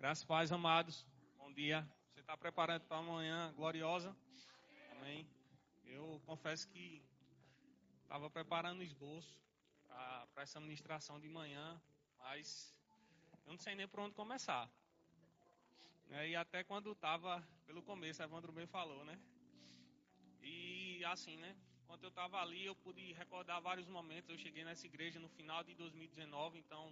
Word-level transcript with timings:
Graças 0.00 0.24
paz, 0.24 0.50
amados. 0.50 1.06
Bom 1.36 1.52
dia. 1.52 1.86
Você 2.08 2.20
está 2.20 2.34
preparado 2.34 2.86
para 2.86 2.96
amanhã 2.96 3.52
gloriosa? 3.52 4.16
Amém. 4.92 5.28
Eu 5.84 6.18
confesso 6.24 6.66
que 6.70 7.02
estava 8.04 8.30
preparando 8.30 8.80
o 8.80 8.82
esboço 8.82 9.36
para 10.32 10.42
essa 10.42 10.58
ministração 10.58 11.20
de 11.20 11.28
manhã, 11.28 11.78
mas 12.18 12.74
eu 13.44 13.52
não 13.52 13.58
sei 13.58 13.74
nem 13.74 13.86
por 13.86 14.00
onde 14.00 14.14
começar. 14.14 14.70
É, 16.12 16.30
e 16.30 16.34
até 16.34 16.64
quando 16.64 16.92
estava 16.92 17.46
pelo 17.66 17.82
começo, 17.82 18.22
Evandro 18.22 18.52
bem 18.52 18.66
falou, 18.66 19.04
né? 19.04 19.20
E 20.40 21.04
assim, 21.04 21.36
né? 21.36 21.54
Quando 21.86 22.04
eu 22.04 22.08
estava 22.08 22.40
ali, 22.40 22.64
eu 22.64 22.74
pude 22.74 23.12
recordar 23.12 23.60
vários 23.60 23.86
momentos. 23.86 24.30
Eu 24.30 24.38
cheguei 24.38 24.64
nessa 24.64 24.86
igreja 24.86 25.20
no 25.20 25.28
final 25.28 25.62
de 25.62 25.74
2019, 25.74 26.58
então 26.58 26.90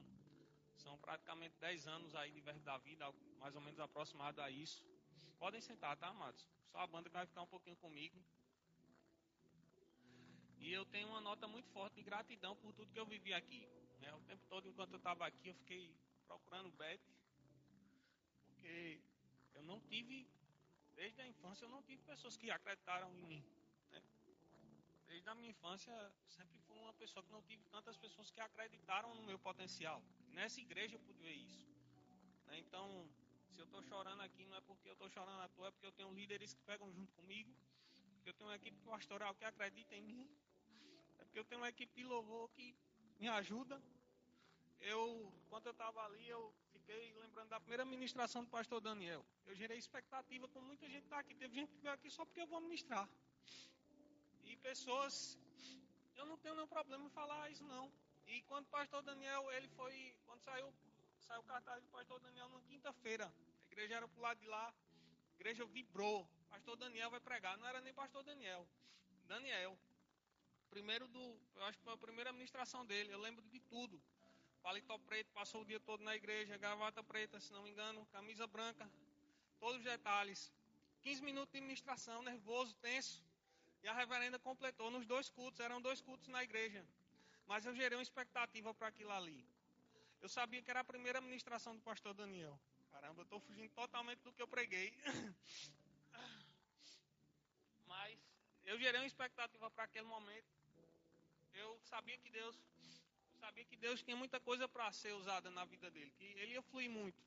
são 0.89 0.97
praticamente 0.97 1.55
10 1.59 1.87
anos 1.87 2.15
aí 2.15 2.31
de 2.33 2.41
Verbo 2.41 2.65
da 2.65 2.79
Vida, 2.79 3.05
mais 3.39 3.55
ou 3.55 3.61
menos 3.61 3.79
aproximado 3.79 4.41
a 4.41 4.51
isso. 4.51 4.83
Podem 5.39 5.61
sentar, 5.61 5.95
tá, 5.99 6.09
amados? 6.09 6.47
Só 6.73 6.79
a 6.79 6.87
banda 6.87 7.11
que 7.11 7.15
vai 7.15 7.27
ficar 7.27 7.43
um 7.43 7.47
pouquinho 7.55 7.77
comigo. 7.77 8.19
E 10.59 10.73
eu 10.73 10.87
tenho 10.87 11.09
uma 11.09 11.21
nota 11.21 11.47
muito 11.47 11.69
forte 11.69 11.97
de 11.97 12.03
gratidão 12.03 12.57
por 12.57 12.73
tudo 12.73 12.91
que 12.91 12.99
eu 12.99 13.05
vivi 13.05 13.35
aqui. 13.35 13.69
Né? 14.01 14.15
O 14.15 14.21
tempo 14.23 14.43
todo, 14.49 14.67
enquanto 14.67 14.93
eu 14.93 14.97
estava 14.97 15.27
aqui, 15.27 15.49
eu 15.49 15.55
fiquei 15.57 15.95
procurando 16.27 16.71
Beth. 16.71 17.05
Porque 18.47 18.99
eu 19.57 19.63
não 19.63 19.79
tive, 19.81 20.27
desde 20.95 21.21
a 21.21 21.27
infância, 21.27 21.67
eu 21.67 21.69
não 21.69 21.83
tive 21.83 22.03
pessoas 22.05 22.35
que 22.39 22.51
acreditaram 22.51 23.15
em 23.15 23.27
mim. 23.27 23.45
Desde 25.09 25.29
a 25.31 25.35
minha 25.35 25.51
infância, 25.51 25.93
sempre 26.29 26.59
fui 26.67 26.79
uma 26.79 26.93
pessoa 26.93 27.23
que 27.23 27.33
não 27.33 27.43
tive 27.43 27.63
tantas 27.71 27.97
pessoas 27.97 28.31
que 28.31 28.41
acreditaram 28.41 29.15
no 29.15 29.23
meu 29.23 29.39
potencial. 29.39 30.03
Nessa 30.33 30.61
igreja 30.61 30.97
eu 30.97 31.01
pude 31.01 31.19
ver 31.23 31.33
isso. 31.33 31.67
Né? 32.47 32.59
Então, 32.59 33.09
se 33.55 33.59
eu 33.59 33.65
estou 33.65 33.83
chorando 33.83 34.21
aqui, 34.21 34.45
não 34.45 34.57
é 34.57 34.61
porque 34.61 34.89
eu 34.89 34.93
estou 34.93 35.09
chorando 35.09 35.41
à 35.41 35.49
toa, 35.49 35.69
é 35.69 35.71
porque 35.71 35.87
eu 35.87 35.93
tenho 35.93 36.13
líderes 36.13 36.53
que 36.55 36.63
pegam 36.63 36.93
junto 36.93 37.11
comigo, 37.15 37.51
porque 38.15 38.31
eu 38.31 38.35
tenho 38.35 38.51
uma 38.51 38.57
equipe 38.57 38.79
pastoral 38.85 39.35
que 39.35 39.45
acredita 39.45 39.97
em 39.97 40.03
mim, 40.03 40.29
é 41.19 41.25
porque 41.25 41.39
eu 41.39 41.45
tenho 41.45 41.63
uma 41.63 41.69
equipe 41.69 41.95
de 41.95 42.05
louvor 42.05 42.49
que 42.51 42.77
me 43.19 43.29
ajuda. 43.29 43.83
Eu, 44.81 45.33
quando 45.49 45.67
eu 45.67 45.73
estava 45.73 46.05
ali, 46.05 46.29
eu 46.29 46.55
fiquei 46.71 47.15
lembrando 47.15 47.49
da 47.49 47.59
primeira 47.59 47.85
ministração 47.85 48.45
do 48.45 48.51
pastor 48.51 48.81
Daniel. 48.81 49.25
Eu 49.47 49.55
gerei 49.55 49.79
expectativa 49.79 50.47
com 50.49 50.61
muita 50.61 50.89
gente 50.89 51.09
tá 51.09 51.19
aqui. 51.19 51.35
Teve 51.35 51.55
gente 51.55 51.73
que 51.73 51.81
veio 51.81 51.95
aqui 51.95 52.11
só 52.11 52.25
porque 52.25 52.41
eu 52.41 52.47
vou 52.47 52.61
ministrar. 52.61 53.09
Pessoas, 54.59 55.39
eu 56.17 56.27
não 56.27 56.37
tenho 56.39 56.55
nenhum 56.55 56.67
problema 56.67 57.05
em 57.05 57.11
falar 57.11 57.51
isso 57.51 57.65
não. 57.65 57.91
E 58.27 58.43
quando 58.43 58.67
o 58.67 58.69
pastor 58.69 59.03
Daniel, 59.03 59.51
ele 59.53 59.69
foi, 59.69 60.15
quando 60.27 60.43
saiu, 60.43 60.73
saiu 61.21 61.41
o 61.41 61.45
cartaz 61.45 61.83
do 61.83 61.89
pastor 61.89 62.21
Daniel 62.21 62.49
na 62.49 62.61
quinta-feira, 62.63 63.27
a 63.27 63.73
igreja 63.73 63.95
era 63.95 64.09
pro 64.09 64.21
lado 64.21 64.39
de 64.39 64.47
lá, 64.47 64.69
a 64.69 65.35
igreja 65.35 65.65
vibrou. 65.67 66.29
Pastor 66.51 66.77
Daniel 66.77 67.11
vai 67.11 67.21
pregar, 67.21 67.57
não 67.59 67.67
era 67.67 67.81
nem 67.81 67.95
pastor 67.95 68.23
Daniel, 68.23 68.67
Daniel. 69.27 69.79
Primeiro 70.71 71.09
do, 71.09 71.41
eu 71.57 71.65
acho 71.65 71.79
que 71.79 71.85
foi 71.85 71.95
a 71.95 71.97
primeira 71.97 72.31
administração 72.31 72.85
dele, 72.85 73.13
eu 73.13 73.19
lembro 73.19 73.43
de 73.49 73.61
tudo. 73.61 74.01
Paletó 74.63 74.99
preto, 74.99 75.31
passou 75.33 75.63
o 75.63 75.65
dia 75.65 75.81
todo 75.81 76.03
na 76.03 76.15
igreja, 76.15 76.59
gravata 76.59 77.03
preta, 77.03 77.41
se 77.41 77.53
não 77.53 77.63
me 77.63 77.71
engano, 77.71 78.05
camisa 78.07 78.47
branca, 78.47 78.91
todos 79.59 79.79
os 79.79 79.85
detalhes. 79.85 80.53
15 81.03 81.23
minutos 81.23 81.53
de 81.53 81.59
administração, 81.59 82.23
nervoso, 82.23 82.75
tenso. 82.77 83.23
E 83.83 83.89
a 83.89 83.93
reverenda 83.93 84.39
completou 84.39 84.91
nos 84.91 85.07
dois 85.07 85.29
cultos, 85.29 85.61
eram 85.61 85.81
dois 85.81 86.01
cultos 86.01 86.29
na 86.29 86.43
igreja. 86.43 86.85
Mas 87.47 87.65
eu 87.65 87.75
gerei 87.75 87.97
uma 87.97 88.03
expectativa 88.03 88.75
para 88.75 88.89
aquilo 88.89 89.11
ali. 89.11 89.47
Eu 90.21 90.29
sabia 90.29 90.61
que 90.61 90.71
era 90.71 90.81
a 90.81 90.85
primeira 90.85 91.21
ministração 91.21 91.75
do 91.75 91.83
pastor 91.83 92.13
Daniel. 92.13 92.59
Caramba, 92.91 93.21
eu 93.21 93.25
estou 93.25 93.41
fugindo 93.41 93.71
totalmente 93.71 94.21
do 94.21 94.33
que 94.33 94.43
eu 94.43 94.49
preguei. 94.49 94.93
Mas 97.87 98.19
eu 98.65 98.79
gerei 98.79 99.01
uma 99.01 99.07
expectativa 99.07 99.71
para 99.71 99.85
aquele 99.85 100.07
momento. 100.07 100.47
Eu 101.55 101.81
sabia 101.85 102.19
que 102.19 102.31
Deus, 102.31 102.59
sabia 103.41 103.65
que 103.65 103.77
Deus 103.77 104.03
tinha 104.03 104.17
muita 104.17 104.41
coisa 104.41 104.69
para 104.69 104.93
ser 104.93 105.13
usada 105.13 105.51
na 105.51 105.65
vida 105.65 105.91
dele, 105.91 106.13
que 106.19 106.25
ele 106.25 106.53
ia 106.55 106.63
fluir 106.63 106.91
muito. 106.91 107.23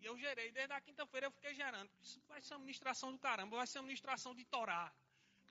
E 0.00 0.06
eu 0.06 0.16
gerei, 0.18 0.50
desde 0.52 0.72
a 0.72 0.80
quinta-feira 0.80 1.26
eu 1.26 1.30
fiquei 1.30 1.54
gerando. 1.54 1.90
Isso 2.02 2.20
vai 2.28 2.40
ser 2.40 2.54
uma 2.54 2.60
ministração 2.60 3.12
do 3.12 3.18
caramba, 3.18 3.56
vai 3.56 3.66
ser 3.66 3.78
uma 3.78 3.88
ministração 3.88 4.34
de 4.34 4.44
Torá. 4.44 4.92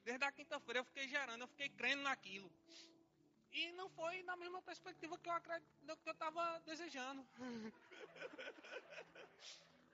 Desde 0.04 0.26
a 0.26 0.32
quinta-feira 0.32 0.80
eu 0.80 0.86
fiquei 0.86 1.08
gerando, 1.08 1.42
eu 1.42 1.48
fiquei 1.48 1.70
crendo 1.70 2.04
naquilo. 2.04 2.52
E 3.52 3.72
não 3.74 3.88
foi 3.90 4.24
na 4.24 4.36
mesma 4.36 4.62
perspectiva 4.62 5.18
que 5.18 5.30
eu 5.30 5.42
que 5.98 6.10
eu 6.10 6.14
estava 6.14 6.60
desejando. 6.66 7.26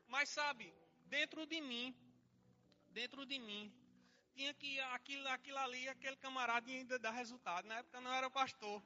Mas 0.07 0.29
sabe, 0.29 0.73
dentro 1.05 1.45
de 1.45 1.59
mim, 1.61 1.95
dentro 2.91 3.25
de 3.25 3.37
mim, 3.37 3.71
tinha 4.33 4.53
que 4.53 4.79
aquilo, 4.79 5.27
aquilo 5.27 5.57
ali, 5.57 5.87
aquele 5.89 6.15
camarada 6.15 6.71
ainda 6.71 6.97
dar 6.97 7.11
resultado. 7.11 7.67
Na 7.67 7.79
época 7.79 7.97
eu 7.97 8.01
não 8.01 8.13
era 8.13 8.29
pastor. 8.29 8.81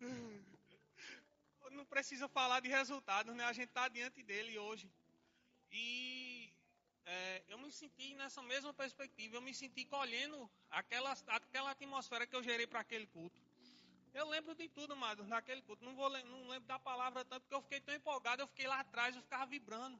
Não 1.70 1.84
precisa 1.84 2.26
falar 2.28 2.60
de 2.60 2.68
resultados, 2.68 3.34
né? 3.36 3.44
A 3.44 3.52
gente 3.52 3.68
está 3.68 3.88
diante 3.88 4.22
dele 4.22 4.58
hoje. 4.58 4.90
E 5.70 6.17
é, 7.10 7.42
eu 7.48 7.56
me 7.58 7.72
senti 7.72 8.14
nessa 8.14 8.42
mesma 8.42 8.72
perspectiva, 8.74 9.36
eu 9.36 9.40
me 9.40 9.54
senti 9.54 9.82
colhendo 9.86 10.38
aquela, 10.70 11.12
aquela 11.28 11.70
atmosfera 11.70 12.26
que 12.26 12.36
eu 12.36 12.42
gerei 12.42 12.66
para 12.66 12.80
aquele 12.80 13.06
culto. 13.06 13.40
Eu 14.12 14.28
lembro 14.28 14.54
de 14.54 14.68
tudo, 14.68 14.92
Amado, 14.92 15.24
naquele 15.24 15.62
culto. 15.62 15.82
Não, 15.82 15.94
vou, 15.94 16.10
não 16.10 16.48
lembro 16.48 16.68
da 16.68 16.78
palavra 16.78 17.24
tanto, 17.24 17.42
porque 17.42 17.54
eu 17.54 17.62
fiquei 17.62 17.80
tão 17.80 17.94
empolgado, 17.94 18.42
eu 18.42 18.46
fiquei 18.46 18.66
lá 18.66 18.80
atrás, 18.80 19.16
eu 19.16 19.22
ficava 19.22 19.46
vibrando. 19.46 19.98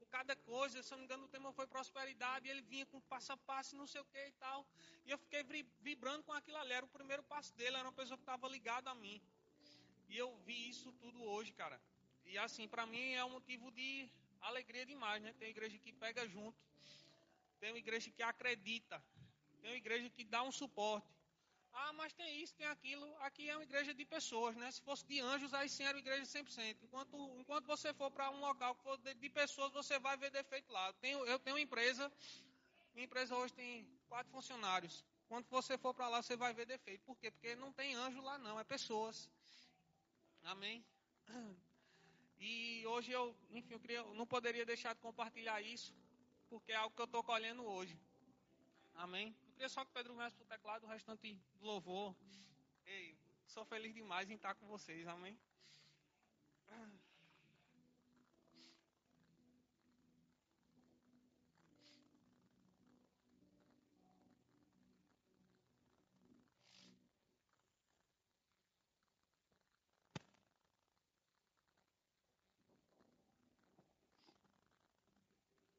Com 0.00 0.06
cada 0.06 0.34
coisa, 0.34 0.82
se 0.82 0.92
eu 0.92 0.96
não 0.96 1.02
me 1.02 1.04
engano, 1.04 1.24
o 1.26 1.28
tema 1.28 1.52
foi 1.52 1.66
prosperidade, 1.66 2.48
e 2.48 2.50
ele 2.50 2.62
vinha 2.62 2.86
com 2.86 3.00
passo 3.02 3.32
a 3.32 3.36
passo, 3.36 3.76
não 3.76 3.86
sei 3.86 4.00
o 4.00 4.04
que 4.06 4.26
e 4.26 4.32
tal. 4.32 4.66
E 5.06 5.12
eu 5.12 5.18
fiquei 5.18 5.44
vibrando 5.80 6.24
com 6.24 6.32
aquilo 6.32 6.56
ali. 6.56 6.72
Era 6.72 6.84
o 6.84 6.88
primeiro 6.88 7.22
passo 7.22 7.54
dele, 7.54 7.76
era 7.76 7.86
uma 7.86 7.92
pessoa 7.92 8.18
que 8.18 8.22
estava 8.22 8.48
ligada 8.48 8.90
a 8.90 8.94
mim. 8.96 9.20
E 10.08 10.18
eu 10.18 10.34
vi 10.46 10.68
isso 10.68 10.90
tudo 10.94 11.22
hoje, 11.22 11.52
cara. 11.52 11.80
E 12.24 12.36
assim, 12.36 12.66
para 12.66 12.84
mim 12.84 13.12
é 13.12 13.24
um 13.24 13.30
motivo 13.30 13.70
de 13.70 14.10
alegria 14.40 14.84
demais, 14.86 15.22
né? 15.22 15.32
Tem 15.38 15.50
igreja 15.50 15.78
que 15.78 15.92
pega 15.92 16.26
junto, 16.28 16.58
tem 17.60 17.70
uma 17.70 17.78
igreja 17.78 18.10
que 18.10 18.22
acredita, 18.22 19.02
tem 19.60 19.70
uma 19.70 19.76
igreja 19.76 20.08
que 20.10 20.24
dá 20.24 20.42
um 20.42 20.52
suporte. 20.52 21.08
Ah, 21.72 21.92
mas 21.92 22.12
tem 22.12 22.42
isso, 22.42 22.54
tem 22.54 22.66
aquilo. 22.66 23.06
Aqui 23.20 23.48
é 23.48 23.56
uma 23.56 23.62
igreja 23.62 23.94
de 23.94 24.04
pessoas, 24.04 24.56
né? 24.56 24.70
Se 24.70 24.80
fosse 24.82 25.04
de 25.06 25.20
anjos, 25.20 25.54
aí 25.54 25.68
sim 25.68 25.84
era 25.84 25.96
uma 25.96 26.00
igreja 26.00 26.24
100%. 26.24 26.82
Enquanto, 26.82 27.16
enquanto 27.38 27.66
você 27.66 27.92
for 27.94 28.10
para 28.10 28.30
um 28.30 28.40
local 28.40 28.74
que 28.74 28.82
for 28.82 28.96
de, 28.98 29.14
de, 29.14 29.30
pessoas, 29.30 29.72
você 29.72 29.98
vai 29.98 30.16
ver 30.16 30.30
defeito 30.30 30.72
lá. 30.72 30.88
Eu 30.88 30.94
tenho, 30.94 31.26
eu 31.26 31.38
tenho 31.38 31.56
uma 31.56 31.62
empresa, 31.62 32.10
minha 32.94 33.04
empresa 33.04 33.36
hoje 33.36 33.54
tem 33.54 33.86
quatro 34.08 34.32
funcionários. 34.32 35.04
Quando 35.28 35.46
você 35.48 35.76
for 35.76 35.94
para 35.94 36.08
lá, 36.08 36.22
você 36.22 36.36
vai 36.36 36.52
ver 36.54 36.66
defeito. 36.66 37.04
Por 37.04 37.16
quê? 37.16 37.30
Porque 37.30 37.54
não 37.54 37.72
tem 37.72 37.94
anjo 37.94 38.20
lá, 38.22 38.38
não, 38.38 38.58
é 38.58 38.64
pessoas. 38.64 39.30
Amém? 40.42 40.84
E 42.40 42.86
hoje 42.86 43.10
eu, 43.10 43.36
enfim, 43.50 43.74
eu, 43.74 43.80
queria, 43.80 43.98
eu 43.98 44.14
não 44.14 44.26
poderia 44.26 44.64
deixar 44.64 44.94
de 44.94 45.00
compartilhar 45.00 45.60
isso, 45.60 45.94
porque 46.48 46.72
é 46.72 46.76
algo 46.76 46.94
que 46.94 47.02
eu 47.02 47.06
estou 47.06 47.22
colhendo 47.22 47.64
hoje. 47.64 47.98
Amém? 48.94 49.34
Eu 49.46 49.52
queria 49.52 49.68
só 49.68 49.84
que 49.84 49.90
o 49.90 49.94
Pedro 49.94 50.16
viesse 50.16 50.36
para 50.36 50.44
o 50.44 50.48
teclado, 50.48 50.84
o 50.84 50.88
restante 50.88 51.34
do 51.58 51.66
louvor. 51.66 52.14
Ei, 52.86 53.16
sou 53.46 53.64
feliz 53.64 53.92
demais 53.94 54.30
em 54.30 54.34
estar 54.34 54.54
com 54.54 54.66
vocês, 54.66 55.06
amém? 55.06 55.38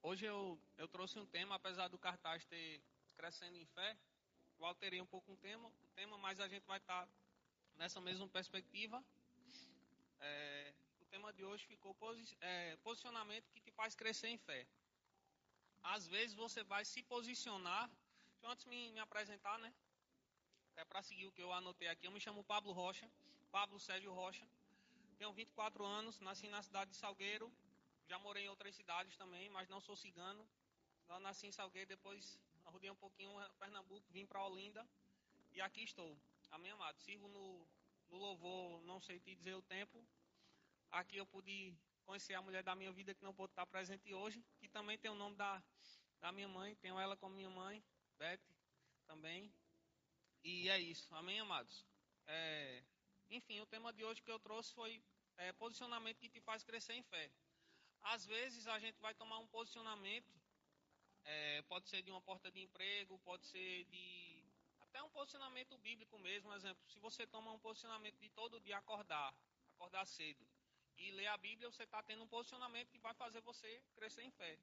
Hoje 0.09 0.25
eu, 0.25 0.59
eu 0.75 0.87
trouxe 0.87 1.19
um 1.19 1.25
tema, 1.27 1.53
apesar 1.53 1.87
do 1.87 1.99
cartaz 1.99 2.43
ter 2.45 2.81
crescendo 3.15 3.55
em 3.57 3.65
fé, 3.67 3.95
eu 4.57 4.65
alterei 4.65 4.99
um 4.99 5.05
pouco 5.05 5.33
o 5.33 5.37
tema, 5.37 5.67
o 5.67 5.89
tema 5.95 6.17
mas 6.17 6.39
a 6.39 6.47
gente 6.47 6.65
vai 6.65 6.79
estar 6.79 7.05
tá 7.05 7.11
nessa 7.75 8.01
mesma 8.01 8.27
perspectiva. 8.27 9.03
É, 10.19 10.73
o 10.99 11.05
tema 11.05 11.31
de 11.31 11.43
hoje 11.45 11.63
ficou 11.67 11.93
posi 11.93 12.35
é, 12.41 12.75
posicionamento 12.77 13.51
que 13.51 13.59
te 13.59 13.69
faz 13.69 13.93
crescer 13.93 14.29
em 14.29 14.39
fé. 14.39 14.65
Às 15.83 16.07
vezes 16.07 16.33
você 16.33 16.63
vai 16.63 16.83
se 16.83 17.03
posicionar. 17.03 17.87
Deixa 17.87 18.47
eu 18.47 18.49
antes 18.49 18.65
me, 18.65 18.89
me 18.89 18.99
apresentar, 18.99 19.59
né? 19.59 19.71
É 20.75 20.85
para 20.85 21.03
seguir 21.03 21.27
o 21.27 21.31
que 21.31 21.43
eu 21.43 21.53
anotei 21.53 21.87
aqui. 21.87 22.07
Eu 22.07 22.11
me 22.11 22.19
chamo 22.19 22.43
Pablo 22.43 22.71
Rocha, 22.71 23.07
Pablo 23.51 23.79
Sérgio 23.79 24.11
Rocha. 24.11 24.49
Tenho 25.19 25.31
24 25.33 25.85
anos, 25.85 26.19
nasci 26.19 26.47
na 26.49 26.63
cidade 26.63 26.89
de 26.89 26.97
Salgueiro, 26.97 27.53
já 28.09 28.17
morei 28.17 28.45
em 28.45 28.49
outras 28.49 28.73
cidades 28.73 29.15
também, 29.17 29.49
mas 29.49 29.69
não 29.69 29.79
sou 29.79 29.95
cigano. 29.95 30.43
Eu 31.07 31.19
nasci 31.19 31.45
em 31.45 31.51
Salgueiro, 31.51 31.87
depois 31.87 32.39
arrudei 32.65 32.89
um 32.89 32.95
pouquinho 32.95 33.31
Pernambuco, 33.59 34.11
vim 34.11 34.25
para 34.25 34.43
Olinda 34.43 34.83
e 35.51 35.61
aqui 35.61 35.83
estou. 35.83 36.17
Amém, 36.49 36.71
amado. 36.71 36.99
Sirvo 36.99 37.27
no, 37.27 37.67
no 38.09 38.17
louvor, 38.17 38.81
não 38.81 38.99
sei 38.99 39.19
te 39.19 39.35
dizer 39.35 39.53
o 39.53 39.61
tempo. 39.61 40.03
Aqui 40.89 41.17
eu 41.17 41.25
pude 41.27 41.77
conhecer 42.03 42.33
a 42.33 42.41
mulher 42.41 42.63
da 42.63 42.75
minha 42.75 42.91
vida 42.91 43.13
que 43.13 43.23
não 43.23 43.31
pôde 43.31 43.51
estar 43.51 43.67
presente 43.67 44.11
hoje, 44.11 44.43
que 44.57 44.67
também 44.67 44.97
tem 44.97 45.11
o 45.11 45.15
nome 45.15 45.35
da, 45.35 45.63
da 46.19 46.31
minha 46.31 46.47
mãe, 46.47 46.75
tenho 46.77 46.99
ela 46.99 47.15
como 47.15 47.35
minha 47.35 47.49
mãe, 47.51 47.83
Beth, 48.17 48.41
também. 49.05 49.53
E 50.43 50.67
é 50.67 50.79
isso, 50.79 51.13
amém, 51.13 51.39
amados? 51.39 51.85
É, 52.25 52.83
enfim, 53.29 53.59
o 53.59 53.67
tema 53.67 53.93
de 53.93 54.03
hoje 54.03 54.19
que 54.19 54.31
eu 54.31 54.39
trouxe 54.39 54.73
foi 54.73 54.99
é, 55.37 55.53
posicionamento 55.53 56.17
que 56.17 56.29
te 56.29 56.41
faz 56.41 56.63
crescer 56.63 56.93
em 56.93 57.03
fé. 57.03 57.31
Às 58.01 58.25
vezes 58.25 58.67
a 58.67 58.79
gente 58.79 58.99
vai 58.99 59.13
tomar 59.13 59.39
um 59.39 59.47
posicionamento, 59.47 60.33
é, 61.25 61.61
pode 61.63 61.87
ser 61.87 62.01
de 62.01 62.11
uma 62.11 62.21
porta 62.21 62.51
de 62.51 62.59
emprego, 62.59 63.19
pode 63.19 63.45
ser 63.45 63.85
de 63.85 64.43
até 64.81 65.03
um 65.03 65.09
posicionamento 65.09 65.77
bíblico 65.77 66.17
mesmo. 66.19 66.53
Exemplo, 66.53 66.83
se 66.87 66.99
você 66.99 67.27
toma 67.27 67.51
um 67.51 67.59
posicionamento 67.59 68.17
de 68.19 68.29
todo 68.29 68.59
dia 68.59 68.77
acordar, 68.77 69.33
acordar 69.75 70.05
cedo 70.05 70.45
e 70.97 71.11
ler 71.11 71.27
a 71.27 71.37
Bíblia, 71.37 71.69
você 71.69 71.83
está 71.83 72.01
tendo 72.03 72.23
um 72.23 72.27
posicionamento 72.27 72.89
que 72.89 72.97
vai 72.99 73.13
fazer 73.13 73.41
você 73.41 73.81
crescer 73.95 74.23
em 74.23 74.31
fé. 74.31 74.57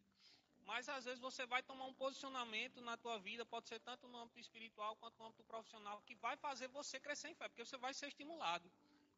Mas 0.66 0.88
às 0.88 1.04
vezes 1.04 1.20
você 1.20 1.46
vai 1.46 1.62
tomar 1.62 1.86
um 1.86 1.94
posicionamento 1.94 2.80
na 2.80 2.96
tua 2.96 3.18
vida, 3.18 3.46
pode 3.46 3.68
ser 3.68 3.78
tanto 3.80 4.08
no 4.08 4.18
âmbito 4.18 4.40
espiritual 4.40 4.96
quanto 4.96 5.16
no 5.18 5.26
âmbito 5.26 5.44
profissional, 5.44 6.02
que 6.02 6.14
vai 6.16 6.36
fazer 6.36 6.66
você 6.68 6.98
crescer 6.98 7.28
em 7.28 7.34
fé, 7.34 7.48
porque 7.48 7.64
você 7.64 7.76
vai 7.76 7.94
ser 7.94 8.08
estimulado. 8.08 8.70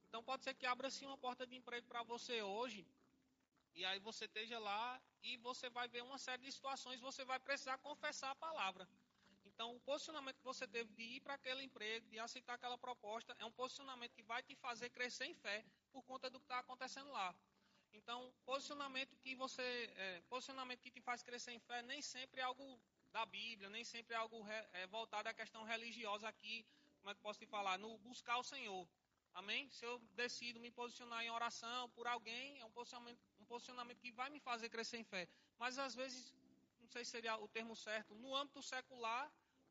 Então 0.08 0.22
pode 0.22 0.44
ser 0.44 0.54
que 0.54 0.66
abra-se 0.66 1.04
uma 1.06 1.16
porta 1.16 1.46
de 1.46 1.56
emprego 1.56 1.86
para 1.86 2.02
você 2.02 2.42
hoje, 2.42 2.86
e 3.78 3.84
aí 3.84 4.00
você 4.00 4.24
esteja 4.24 4.58
lá 4.58 5.00
e 5.22 5.36
você 5.36 5.70
vai 5.70 5.86
ver 5.88 6.02
uma 6.02 6.18
série 6.18 6.42
de 6.42 6.50
situações, 6.50 7.00
você 7.00 7.24
vai 7.24 7.38
precisar 7.38 7.78
confessar 7.78 8.30
a 8.32 8.34
palavra. 8.34 8.88
Então, 9.44 9.74
o 9.76 9.80
posicionamento 9.80 10.38
que 10.38 10.44
você 10.52 10.66
teve 10.66 10.92
de 10.94 11.04
ir 11.16 11.20
para 11.20 11.34
aquele 11.34 11.62
emprego, 11.62 12.08
de 12.08 12.18
aceitar 12.18 12.54
aquela 12.54 12.76
proposta, 12.76 13.36
é 13.38 13.44
um 13.44 13.52
posicionamento 13.52 14.12
que 14.14 14.22
vai 14.22 14.42
te 14.42 14.56
fazer 14.56 14.90
crescer 14.90 15.26
em 15.26 15.34
fé 15.34 15.64
por 15.92 16.02
conta 16.02 16.28
do 16.28 16.40
que 16.40 16.44
está 16.44 16.58
acontecendo 16.58 17.10
lá. 17.12 17.32
Então, 17.92 18.32
posicionamento 18.44 19.16
que 19.18 19.36
você, 19.36 19.92
é, 19.96 20.20
posicionamento 20.28 20.80
que 20.80 20.90
te 20.90 21.00
faz 21.00 21.22
crescer 21.22 21.52
em 21.52 21.60
fé, 21.60 21.80
nem 21.82 22.02
sempre 22.02 22.40
é 22.40 22.44
algo 22.44 22.80
da 23.12 23.24
Bíblia, 23.26 23.70
nem 23.70 23.84
sempre 23.84 24.14
é 24.14 24.16
algo 24.18 24.44
é, 24.72 24.86
voltado 24.88 25.28
à 25.28 25.34
questão 25.34 25.62
religiosa 25.62 26.28
aqui, 26.28 26.66
como 26.98 27.10
é 27.10 27.14
que 27.14 27.20
posso 27.20 27.38
te 27.38 27.46
falar, 27.46 27.78
no 27.78 27.96
buscar 27.98 28.38
o 28.38 28.42
Senhor. 28.42 28.88
Amém? 29.34 29.68
Se 29.70 29.84
eu 29.84 29.98
decido 30.14 30.58
me 30.58 30.70
posicionar 30.70 31.24
em 31.24 31.30
oração 31.30 31.88
por 31.90 32.06
alguém, 32.06 32.58
é 32.60 32.64
um 32.64 32.72
posicionamento, 32.72 33.20
posicionamento 33.52 34.00
que 34.04 34.12
vai 34.20 34.28
me 34.34 34.40
fazer 34.48 34.68
crescer 34.74 34.98
em 34.98 35.08
fé. 35.12 35.22
Mas 35.58 35.78
às 35.86 35.94
vezes, 36.00 36.32
não 36.80 36.88
sei 36.94 37.04
se 37.04 37.10
seria 37.10 37.36
o 37.44 37.48
termo 37.56 37.74
certo, 37.74 38.14
no 38.22 38.34
âmbito 38.40 38.62
secular, 38.62 39.24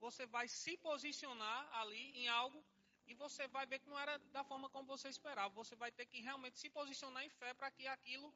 você 0.06 0.25
vai 0.25 0.47
se 0.47 0.74
posicionar 0.77 1.59
ali 1.81 2.03
em 2.19 2.27
algo 2.27 2.63
e 3.07 3.13
você 3.24 3.47
vai 3.47 3.65
ver 3.65 3.79
que 3.79 3.89
não 3.89 4.00
era 4.06 4.18
da 4.38 4.44
forma 4.44 4.69
como 4.69 4.88
você 4.88 5.07
esperava. 5.07 5.53
Você 5.62 5.75
vai 5.75 5.91
ter 5.91 6.06
que 6.06 6.19
realmente 6.21 6.59
se 6.59 6.69
posicionar 6.69 7.24
em 7.24 7.29
fé 7.29 7.53
para 7.53 7.71
que 7.71 7.88
aquilo 7.88 8.33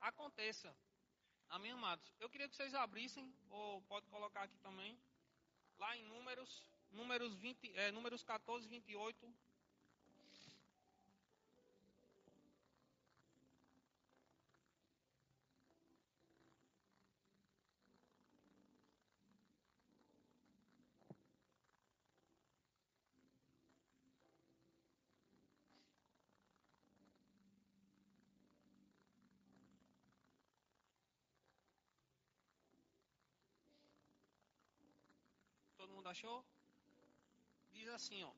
aconteça. 0.00 0.74
Amém, 1.48 1.72
amados? 1.72 2.14
Eu 2.20 2.30
queria 2.30 2.48
que 2.48 2.56
vocês 2.56 2.74
abrissem, 2.74 3.24
ou 3.50 3.82
pode 3.82 4.06
colocar 4.06 4.42
aqui 4.44 4.56
também, 4.58 4.98
lá 5.78 5.96
em 5.96 6.04
Números, 6.04 6.50
números, 6.90 7.34
20, 7.34 7.72
é, 7.74 7.90
números 7.90 8.22
14, 8.22 8.66
28. 8.68 9.34
Mundo 36.02 36.08
achou? 36.08 36.44
Diz 37.70 37.88
assim, 37.88 38.24
ó. 38.24 38.32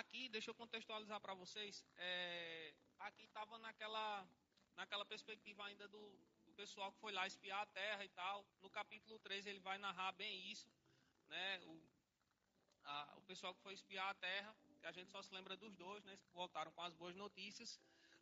Aqui, 0.00 0.28
deixa 0.28 0.50
eu 0.50 0.54
contextualizar 0.54 1.18
para 1.18 1.32
vocês. 1.32 1.82
É, 1.96 2.74
aqui 2.98 3.24
estava 3.24 3.58
naquela, 3.58 4.28
naquela 4.76 5.04
perspectiva 5.06 5.64
ainda 5.64 5.88
do, 5.88 6.02
do, 6.44 6.52
pessoal 6.52 6.92
que 6.92 6.98
foi 6.98 7.12
lá 7.12 7.26
espiar 7.26 7.62
a 7.62 7.66
terra 7.66 8.04
e 8.04 8.10
tal. 8.10 8.44
No 8.60 8.68
capítulo 8.68 9.18
3 9.20 9.46
ele 9.46 9.60
vai 9.60 9.78
narrar 9.78 10.12
bem 10.12 10.50
isso. 10.52 10.70
Né? 11.28 11.60
O, 11.64 11.80
a, 12.84 13.14
o 13.16 13.22
pessoal 13.22 13.54
que 13.54 13.62
foi 13.62 13.72
espiar 13.72 14.10
a 14.10 14.14
terra, 14.14 14.54
que 14.78 14.86
a 14.86 14.92
gente 14.92 15.10
só 15.10 15.22
se 15.22 15.32
lembra 15.32 15.56
dos 15.56 15.74
dois, 15.74 16.04
né? 16.04 16.18
Voltaram 16.34 16.70
com 16.72 16.82
as 16.82 16.92
boas 16.92 17.16
notícias. 17.16 17.80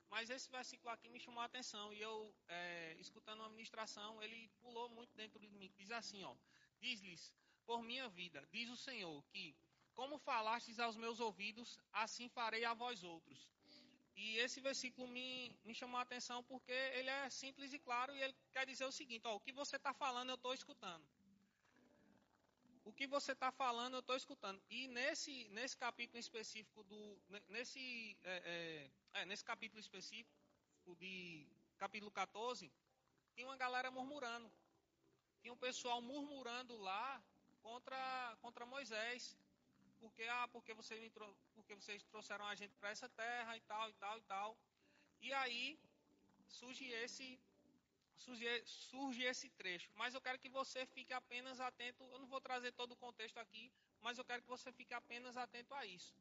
Mas 0.08 0.31
esse 0.31 0.49
versículo 0.49 0.90
aqui 0.90 1.08
me 1.08 1.19
chamou 1.19 1.42
a 1.42 1.46
atenção 1.46 1.92
e 1.92 2.00
eu, 2.00 2.32
é, 2.46 2.94
escutando 3.00 3.42
a 3.42 3.49
ministração, 3.49 4.22
ele 4.22 4.49
pulou 4.62 4.88
muito 4.88 5.12
dentro 5.16 5.40
de 5.40 5.49
mim. 5.49 5.72
Diz 5.76 5.90
assim, 5.90 6.22
ó. 6.22 6.37
Diz-lhes, 6.78 7.32
por 7.66 7.82
minha 7.82 8.08
vida, 8.08 8.46
diz 8.52 8.68
o 8.70 8.76
Senhor, 8.76 9.22
que 9.32 9.54
como 9.94 10.18
falastes 10.18 10.78
aos 10.78 10.96
meus 10.96 11.20
ouvidos, 11.20 11.78
assim 11.92 12.28
farei 12.28 12.64
a 12.64 12.74
vós 12.74 13.02
outros. 13.02 13.50
E 14.14 14.38
esse 14.38 14.60
versículo 14.60 15.06
me, 15.08 15.54
me 15.64 15.74
chamou 15.74 15.98
a 15.98 16.02
atenção 16.02 16.42
porque 16.44 16.72
ele 16.72 17.10
é 17.10 17.28
simples 17.28 17.72
e 17.72 17.78
claro 17.78 18.14
e 18.14 18.22
ele 18.22 18.34
quer 18.50 18.64
dizer 18.66 18.84
o 18.86 18.92
seguinte: 18.92 19.26
ó, 19.26 19.34
o 19.36 19.40
que 19.40 19.52
você 19.52 19.76
está 19.76 19.92
falando 19.92 20.30
eu 20.30 20.36
estou 20.36 20.54
escutando. 20.54 21.04
O 22.84 22.92
que 22.92 23.06
você 23.06 23.32
está 23.32 23.50
falando 23.50 23.94
eu 23.94 24.00
estou 24.00 24.16
escutando. 24.16 24.62
E 24.70 24.86
nesse, 24.88 25.48
nesse 25.48 25.76
capítulo 25.76 26.18
específico 26.18 26.82
do. 26.84 27.00
Nesse, 27.48 28.16
é, 28.22 28.36
é, 28.54 29.20
é, 29.20 29.24
nesse 29.26 29.44
capítulo 29.44 29.80
específico 29.80 30.32
de 30.98 31.46
capítulo 31.76 32.10
14, 32.10 32.72
tinha 33.34 33.46
uma 33.46 33.56
galera 33.56 33.90
murmurando. 33.90 34.50
Tinha 35.42 35.52
um 35.52 35.58
pessoal 35.58 36.00
murmurando 36.00 36.76
lá 36.78 37.22
contra, 37.66 38.00
contra 38.42 38.64
Moisés. 38.74 39.36
Porque, 40.00 40.24
ah, 40.38 40.46
porque, 40.54 40.72
você 40.80 40.94
me 41.02 41.10
porque 41.54 41.74
vocês 41.80 42.02
trouxeram 42.12 42.46
a 42.46 42.54
gente 42.60 42.74
para 42.80 42.90
essa 42.90 43.08
terra 43.08 43.56
e 43.56 43.62
tal, 43.72 43.88
e 43.90 43.94
tal, 44.04 44.18
e 44.18 44.24
tal. 44.32 44.58
E 45.26 45.32
aí 45.40 45.78
surge 46.58 46.86
esse, 47.04 47.28
surge, 48.24 48.46
surge 48.66 49.22
esse 49.32 49.48
trecho. 49.60 49.90
Mas 49.94 50.14
eu 50.14 50.20
quero 50.26 50.38
que 50.38 50.50
você 50.60 50.86
fique 50.86 51.12
apenas 51.12 51.60
atento. 51.60 52.04
Eu 52.04 52.20
não 52.22 52.28
vou 52.34 52.40
trazer 52.48 52.72
todo 52.72 52.92
o 52.92 53.02
contexto 53.04 53.38
aqui, 53.38 53.64
mas 54.00 54.18
eu 54.18 54.24
quero 54.24 54.42
que 54.42 54.54
você 54.56 54.70
fique 54.72 54.94
apenas 54.94 55.36
atento 55.36 55.74
a 55.74 55.84
isso. 55.96 56.14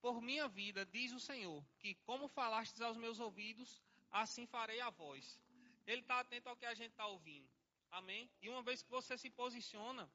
Por 0.00 0.20
minha 0.22 0.46
vida, 0.46 0.86
diz 0.86 1.12
o 1.12 1.18
Senhor, 1.18 1.60
que 1.80 1.94
como 2.08 2.28
falastes 2.28 2.80
aos 2.80 2.96
meus 2.96 3.18
ouvidos, 3.18 3.82
assim 4.22 4.46
farei 4.46 4.80
a 4.80 4.90
voz. 4.90 5.40
Ele 5.86 6.02
está 6.02 6.20
atento 6.20 6.48
ao 6.48 6.56
que 6.56 6.66
a 6.66 6.74
gente 6.74 6.92
está 6.92 7.06
ouvindo. 7.06 7.57
Amém? 7.90 8.30
E 8.40 8.48
uma 8.48 8.62
vez 8.62 8.82
que 8.82 8.90
você 8.90 9.16
se 9.16 9.30
posiciona, 9.30 10.08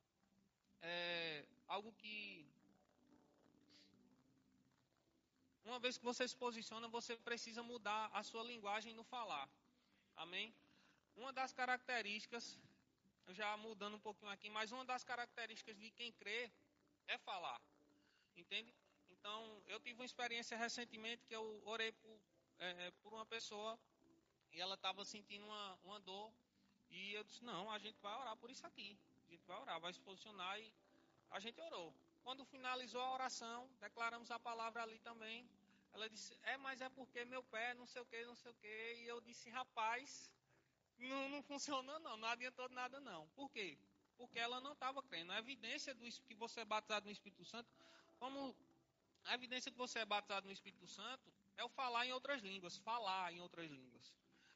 é 0.81 1.45
algo 1.67 1.91
que. 1.93 2.45
Uma 5.65 5.79
vez 5.79 5.97
que 5.97 6.03
você 6.03 6.27
se 6.27 6.35
posiciona, 6.35 6.87
você 6.87 7.15
precisa 7.15 7.63
mudar 7.63 8.09
a 8.13 8.21
sua 8.21 8.43
linguagem 8.43 8.93
no 8.93 9.03
falar. 9.03 9.49
Amém? 10.15 10.53
Uma 11.15 11.31
das 11.31 11.53
características, 11.53 12.59
já 13.29 13.55
mudando 13.57 13.95
um 13.95 13.99
pouquinho 13.99 14.31
aqui, 14.31 14.49
mas 14.49 14.71
uma 14.71 14.83
das 14.83 15.03
características 15.03 15.77
de 15.77 15.89
quem 15.91 16.11
crê 16.11 16.51
é 17.07 17.17
falar. 17.17 17.59
Entende? 18.35 18.73
Então, 19.09 19.63
eu 19.67 19.79
tive 19.79 19.99
uma 19.99 20.05
experiência 20.05 20.57
recentemente 20.57 21.25
que 21.25 21.35
eu 21.35 21.61
orei 21.65 21.91
por, 21.93 22.19
é, 22.59 22.91
por 23.01 23.13
uma 23.13 23.25
pessoa 23.25 23.79
e 24.51 24.59
ela 24.59 24.75
estava 24.75 25.05
sentindo 25.05 25.45
uma, 25.45 25.79
uma 25.83 25.99
dor 26.01 26.31
e 26.93 27.13
eu 27.13 27.23
disse, 27.23 27.43
não, 27.43 27.71
a 27.71 27.79
gente 27.79 27.99
vai 28.01 28.15
orar 28.21 28.35
por 28.37 28.49
isso 28.51 28.65
aqui. 28.67 28.97
A 29.27 29.31
gente 29.31 29.43
vai 29.45 29.59
orar, 29.59 29.79
vai 29.79 29.91
se 29.91 29.99
posicionar 29.99 30.59
e 30.59 30.71
a 31.31 31.39
gente 31.39 31.59
orou. 31.59 31.93
Quando 32.23 32.45
finalizou 32.45 33.01
a 33.01 33.13
oração, 33.13 33.67
declaramos 33.79 34.29
a 34.29 34.39
palavra 34.39 34.83
ali 34.83 34.99
também. 34.99 35.49
Ela 35.93 36.07
disse, 36.09 36.37
é, 36.43 36.55
mas 36.57 36.81
é 36.81 36.89
porque 36.89 37.25
meu 37.25 37.43
pé, 37.43 37.73
não 37.73 37.87
sei 37.87 38.01
o 38.01 38.05
que, 38.05 38.25
não 38.25 38.35
sei 38.35 38.51
o 38.51 38.55
que. 38.55 38.93
E 39.01 39.07
eu 39.07 39.19
disse, 39.21 39.49
rapaz, 39.49 40.31
não, 40.99 41.29
não 41.29 41.41
funcionou 41.51 41.99
não, 41.99 42.15
não 42.17 42.27
adiantou 42.27 42.69
nada 42.69 42.99
não. 42.99 43.27
Por 43.29 43.49
quê? 43.49 43.77
Porque 44.17 44.37
ela 44.37 44.61
não 44.61 44.73
estava 44.73 45.01
crendo. 45.01 45.31
A 45.31 45.39
evidência 45.39 45.93
do 45.95 46.05
que 46.27 46.35
você 46.35 46.61
é 46.61 46.65
batizado 46.65 47.07
no 47.07 47.11
Espírito 47.11 47.43
Santo, 47.43 47.69
como 48.19 48.55
a 49.25 49.33
evidência 49.33 49.71
que 49.71 49.77
você 49.77 49.99
é 49.99 50.05
batizado 50.05 50.45
no 50.45 50.53
Espírito 50.53 50.87
Santo 50.87 51.33
é 51.57 51.63
o 51.63 51.69
falar 51.69 52.05
em 52.05 52.13
outras 52.13 52.41
línguas, 52.41 52.77
falar 52.77 53.33
em 53.33 53.41
outras 53.41 53.69
línguas. 53.69 54.13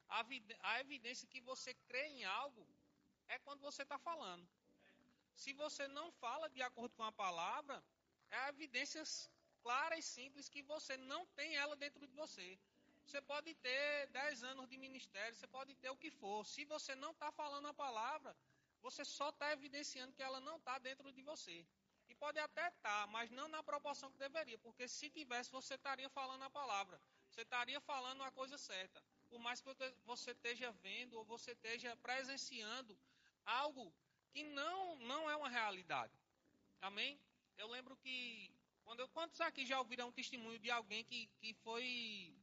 A, 0.10 0.80
evidência 0.80 1.28
que 1.28 1.42
você 1.42 1.74
crê 1.88 2.06
em 2.08 2.24
algo 2.26 2.68
é 3.28 3.38
quando 3.40 3.62
você 3.62 3.84
está 3.84 3.98
falando. 3.98 4.48
Se 5.36 5.54
você 5.54 5.88
não 5.88 6.12
fala 6.12 6.50
de 6.50 6.62
acordo 6.62 6.96
com 6.96 7.04
a 7.04 7.12
palavra, 7.12 7.84
é 8.32 8.38
a 8.38 8.50
evidência 8.50 9.04
clara 9.62 9.98
e 9.98 10.02
simples 10.02 10.50
que 10.50 10.62
você 10.64 10.96
não 10.98 11.26
tem 11.28 11.56
ela 11.56 11.76
dentro 11.76 12.06
de 12.08 12.14
você. 12.14 12.58
Você 13.06 13.22
pode 13.22 13.54
ter 13.56 14.08
10 14.08 14.44
anos 14.44 14.68
de 14.68 14.78
ministério, 14.78 15.36
você 15.36 15.48
pode 15.48 15.76
ter 15.76 15.90
o 15.90 15.98
que 15.98 16.12
for. 16.12 16.46
Se 16.46 16.66
você 16.66 16.96
não 16.96 17.12
está 17.12 17.32
falando 17.32 17.68
a 17.68 17.74
palavra, 17.74 18.36
você 18.82 19.04
só 19.06 19.30
está 19.30 19.52
evidenciando 19.52 20.14
que 20.14 20.24
ela 20.24 20.40
não 20.42 20.58
está 20.58 20.78
dentro 20.78 21.12
de 21.12 21.22
você. 21.22 21.66
E 22.10 22.16
pode 22.16 22.40
até 22.40 22.68
estar, 22.68 23.02
tá, 23.02 23.08
mas 23.08 23.30
não 23.32 23.48
na 23.48 23.62
proporção 23.62 24.12
que 24.12 24.18
deveria, 24.18 24.58
porque 24.60 24.88
se 24.88 25.10
tivesse, 25.10 25.52
você 25.52 25.76
estaria 25.76 26.10
falando 26.10 26.44
a 26.44 26.50
palavra. 26.50 27.00
Você 27.30 27.42
estaria 27.42 27.80
falando 27.82 28.24
a 28.24 28.32
coisa 28.32 28.58
certa. 28.58 29.04
Por 29.30 29.40
mais 29.40 29.62
que 29.62 29.70
você 30.06 30.32
esteja 30.32 30.72
vendo 30.72 31.18
ou 31.18 31.26
você 31.26 31.52
esteja 31.52 31.96
presenciando 31.98 32.98
algo 33.46 33.94
que 34.32 34.44
não, 34.44 34.96
não 34.98 35.30
é 35.30 35.36
uma 35.36 35.50
realidade. 35.50 36.14
Amém? 36.82 37.20
Eu 37.58 37.68
lembro 37.68 37.96
que 37.98 38.52
quando 38.84 39.02
eu, 39.02 39.10
quantos 39.10 39.42
aqui 39.42 39.66
já 39.66 39.80
ouviram 39.80 40.10
um 40.10 40.12
testemunho 40.12 40.60
de 40.60 40.72
alguém 40.72 41.04
que, 41.04 41.28
que 41.40 41.54
foi 41.56 42.36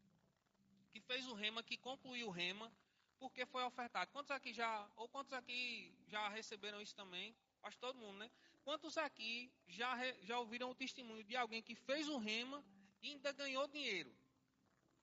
que 0.92 1.00
fez 1.00 1.26
o 1.26 1.34
rema, 1.34 1.62
que 1.62 1.76
concluiu 1.76 2.28
o 2.28 2.30
rema, 2.30 2.72
porque 3.18 3.44
foi 3.46 3.62
ofertado? 3.64 4.10
Quantos 4.12 4.30
aqui 4.30 4.52
já, 4.52 4.88
ou 4.96 5.08
quantos 5.08 5.32
aqui 5.32 5.92
já 6.06 6.28
receberam 6.28 6.80
isso 6.80 6.94
também? 6.94 7.34
Acho 7.62 7.78
todo 7.78 7.98
mundo, 7.98 8.18
né? 8.18 8.30
Quantos 8.62 8.96
aqui 8.96 9.50
já, 9.66 9.96
já 10.22 10.38
ouviram 10.38 10.70
o 10.70 10.74
testemunho 10.74 11.24
de 11.24 11.36
alguém 11.36 11.62
que 11.62 11.74
fez 11.74 12.08
o 12.08 12.18
rema 12.18 12.64
e 13.02 13.10
ainda 13.10 13.32
ganhou 13.32 13.66
dinheiro? 13.66 14.14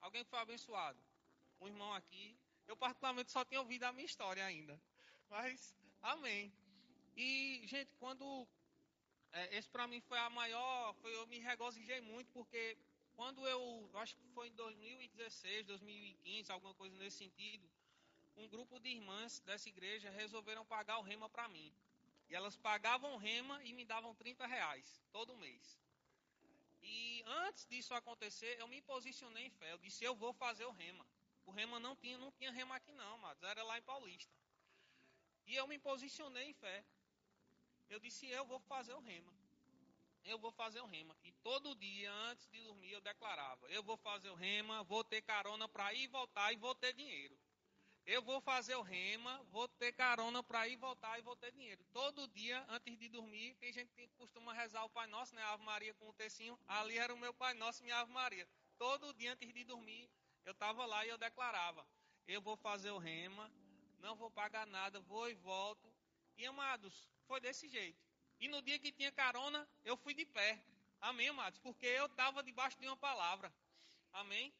Alguém 0.00 0.24
foi 0.24 0.38
abençoado? 0.38 0.98
Um 1.62 1.68
irmão 1.68 1.94
aqui. 1.94 2.36
Eu 2.66 2.76
particularmente 2.76 3.30
só 3.30 3.44
tinha 3.44 3.60
ouvido 3.60 3.84
a 3.84 3.92
minha 3.92 4.04
história 4.04 4.44
ainda. 4.44 4.80
Mas, 5.30 5.74
amém. 6.02 6.52
E, 7.16 7.62
gente, 7.66 7.94
quando 8.00 8.48
é, 9.32 9.56
esse 9.56 9.68
para 9.68 9.86
mim 9.86 10.00
foi 10.00 10.18
a 10.18 10.28
maior, 10.28 10.94
foi, 10.94 11.14
eu 11.14 11.26
me 11.28 11.38
regozijei 11.38 12.00
muito 12.00 12.30
porque 12.32 12.76
quando 13.14 13.46
eu, 13.46 13.88
acho 13.94 14.16
que 14.16 14.26
foi 14.34 14.48
em 14.48 14.54
2016, 14.54 15.66
2015, 15.66 16.50
alguma 16.50 16.74
coisa 16.74 16.96
nesse 16.96 17.18
sentido, 17.18 17.70
um 18.36 18.48
grupo 18.48 18.80
de 18.80 18.88
irmãs 18.88 19.40
dessa 19.40 19.68
igreja 19.68 20.10
resolveram 20.10 20.64
pagar 20.66 20.98
o 20.98 21.02
rema 21.02 21.28
para 21.28 21.48
mim. 21.48 21.72
E 22.28 22.34
elas 22.34 22.56
pagavam 22.56 23.16
rema 23.18 23.62
e 23.62 23.72
me 23.72 23.84
davam 23.84 24.14
30 24.16 24.46
reais 24.46 25.00
todo 25.12 25.36
mês. 25.36 25.78
E 26.82 27.22
antes 27.46 27.66
disso 27.66 27.94
acontecer, 27.94 28.58
eu 28.58 28.66
me 28.66 28.82
posicionei 28.82 29.46
em 29.46 29.50
fé. 29.50 29.72
Eu 29.72 29.78
disse, 29.78 30.02
eu 30.02 30.16
vou 30.16 30.32
fazer 30.32 30.64
o 30.64 30.72
rema. 30.72 31.06
O 31.44 31.50
rema 31.50 31.78
não 31.80 31.96
tinha, 31.96 32.18
não 32.18 32.30
tinha 32.32 32.50
rema 32.52 32.76
aqui 32.76 32.92
não, 32.92 33.18
mas 33.18 33.42
era 33.42 33.62
lá 33.62 33.78
em 33.78 33.82
Paulista. 33.82 34.32
E 35.46 35.54
eu 35.54 35.66
me 35.66 35.78
posicionei 35.78 36.50
em 36.50 36.54
fé. 36.54 36.84
Eu 37.90 37.98
disse, 37.98 38.26
eu 38.28 38.44
vou 38.46 38.60
fazer 38.60 38.94
o 38.94 39.00
rema. 39.00 39.32
Eu 40.24 40.38
vou 40.38 40.52
fazer 40.52 40.80
o 40.80 40.86
rema. 40.86 41.16
E 41.24 41.32
todo 41.42 41.74
dia, 41.74 42.12
antes 42.12 42.48
de 42.48 42.60
dormir, 42.62 42.92
eu 42.92 43.00
declarava: 43.00 43.66
eu 43.68 43.82
vou 43.82 43.96
fazer 43.96 44.30
o 44.30 44.34
rema, 44.34 44.84
vou 44.84 45.02
ter 45.02 45.20
carona 45.22 45.68
para 45.68 45.92
ir 45.92 46.04
e 46.04 46.06
voltar 46.06 46.52
e 46.52 46.56
vou 46.56 46.74
ter 46.76 46.92
dinheiro. 46.92 47.36
Eu 48.04 48.20
vou 48.22 48.40
fazer 48.40 48.74
o 48.74 48.82
rema, 48.82 49.44
vou 49.50 49.68
ter 49.68 49.92
carona 49.92 50.42
para 50.42 50.66
ir 50.66 50.76
voltar 50.76 51.18
e 51.18 51.22
vou 51.22 51.36
ter 51.36 51.52
dinheiro. 51.52 51.84
Todo 51.92 52.26
dia, 52.28 52.64
antes 52.68 52.98
de 52.98 53.08
dormir, 53.08 53.54
tem 53.56 53.72
gente 53.72 53.92
que 53.92 54.08
costuma 54.18 54.52
rezar 54.52 54.84
o 54.84 54.90
Pai 54.90 55.06
Nosso, 55.06 55.34
né? 55.34 55.42
Ave 55.42 55.62
Maria 55.62 55.94
com 55.94 56.08
o 56.08 56.12
tecinho. 56.12 56.58
Ali 56.66 56.98
era 56.98 57.14
o 57.14 57.18
meu 57.18 57.32
Pai 57.32 57.54
Nosso 57.54 57.82
minha 57.82 57.96
Ave 57.98 58.12
Maria. 58.12 58.48
Todo 58.76 59.14
dia, 59.14 59.32
antes 59.32 59.52
de 59.52 59.64
dormir, 59.64 60.10
eu 60.44 60.52
estava 60.52 60.84
lá 60.86 61.04
e 61.06 61.08
eu 61.08 61.18
declarava: 61.18 61.86
eu 62.26 62.40
vou 62.40 62.56
fazer 62.56 62.90
o 62.90 62.98
rema, 62.98 63.50
não 64.00 64.14
vou 64.16 64.30
pagar 64.30 64.66
nada, 64.66 65.00
vou 65.00 65.28
e 65.30 65.34
volto. 65.34 65.92
E 66.36 66.46
amados, 66.46 67.08
foi 67.26 67.40
desse 67.40 67.68
jeito. 67.68 68.00
E 68.40 68.48
no 68.48 68.60
dia 68.62 68.78
que 68.78 68.90
tinha 68.90 69.12
carona, 69.12 69.68
eu 69.84 69.96
fui 69.96 70.14
de 70.14 70.24
pé. 70.24 70.60
Amém, 71.00 71.28
amados? 71.28 71.58
Porque 71.60 71.86
eu 71.86 72.06
estava 72.06 72.42
debaixo 72.42 72.78
de 72.78 72.86
uma 72.86 72.96
palavra. 72.96 73.52
Amém? 74.12 74.52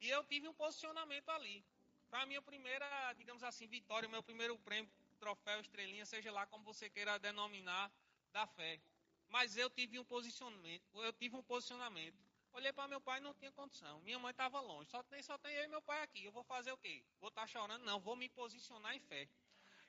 E 0.00 0.08
eu 0.08 0.24
tive 0.24 0.48
um 0.48 0.54
posicionamento 0.54 1.28
ali. 1.30 1.64
Foi 2.08 2.18
a 2.18 2.26
minha 2.26 2.42
primeira, 2.42 3.12
digamos 3.14 3.42
assim, 3.42 3.66
vitória, 3.66 4.08
meu 4.08 4.22
primeiro 4.22 4.58
prêmio, 4.58 4.90
troféu, 5.18 5.60
estrelinha, 5.60 6.04
seja 6.04 6.32
lá 6.32 6.46
como 6.46 6.64
você 6.64 6.88
queira 6.90 7.18
denominar, 7.18 7.90
da 8.32 8.46
fé. 8.46 8.80
Mas 9.28 9.56
eu 9.56 9.70
tive 9.70 9.98
um 9.98 10.04
posicionamento, 10.04 10.82
eu 10.94 11.12
tive 11.12 11.36
um 11.36 11.42
posicionamento. 11.42 12.18
Olhei 12.52 12.72
para 12.72 12.88
meu 12.88 13.00
pai 13.00 13.20
não 13.20 13.32
tinha 13.34 13.52
condição. 13.52 14.00
Minha 14.00 14.18
mãe 14.18 14.30
estava 14.30 14.60
longe. 14.60 14.90
Só 14.90 15.02
tem, 15.04 15.22
só 15.22 15.38
tem 15.38 15.52
eu 15.54 15.64
e 15.64 15.68
meu 15.68 15.82
pai 15.82 16.02
aqui. 16.02 16.24
Eu 16.24 16.32
vou 16.32 16.42
fazer 16.44 16.72
o 16.72 16.76
quê? 16.78 17.04
Vou 17.20 17.28
estar 17.28 17.42
tá 17.42 17.46
chorando? 17.46 17.84
Não, 17.84 18.00
vou 18.00 18.16
me 18.16 18.28
posicionar 18.28 18.94
em 18.94 19.00
fé. 19.00 19.28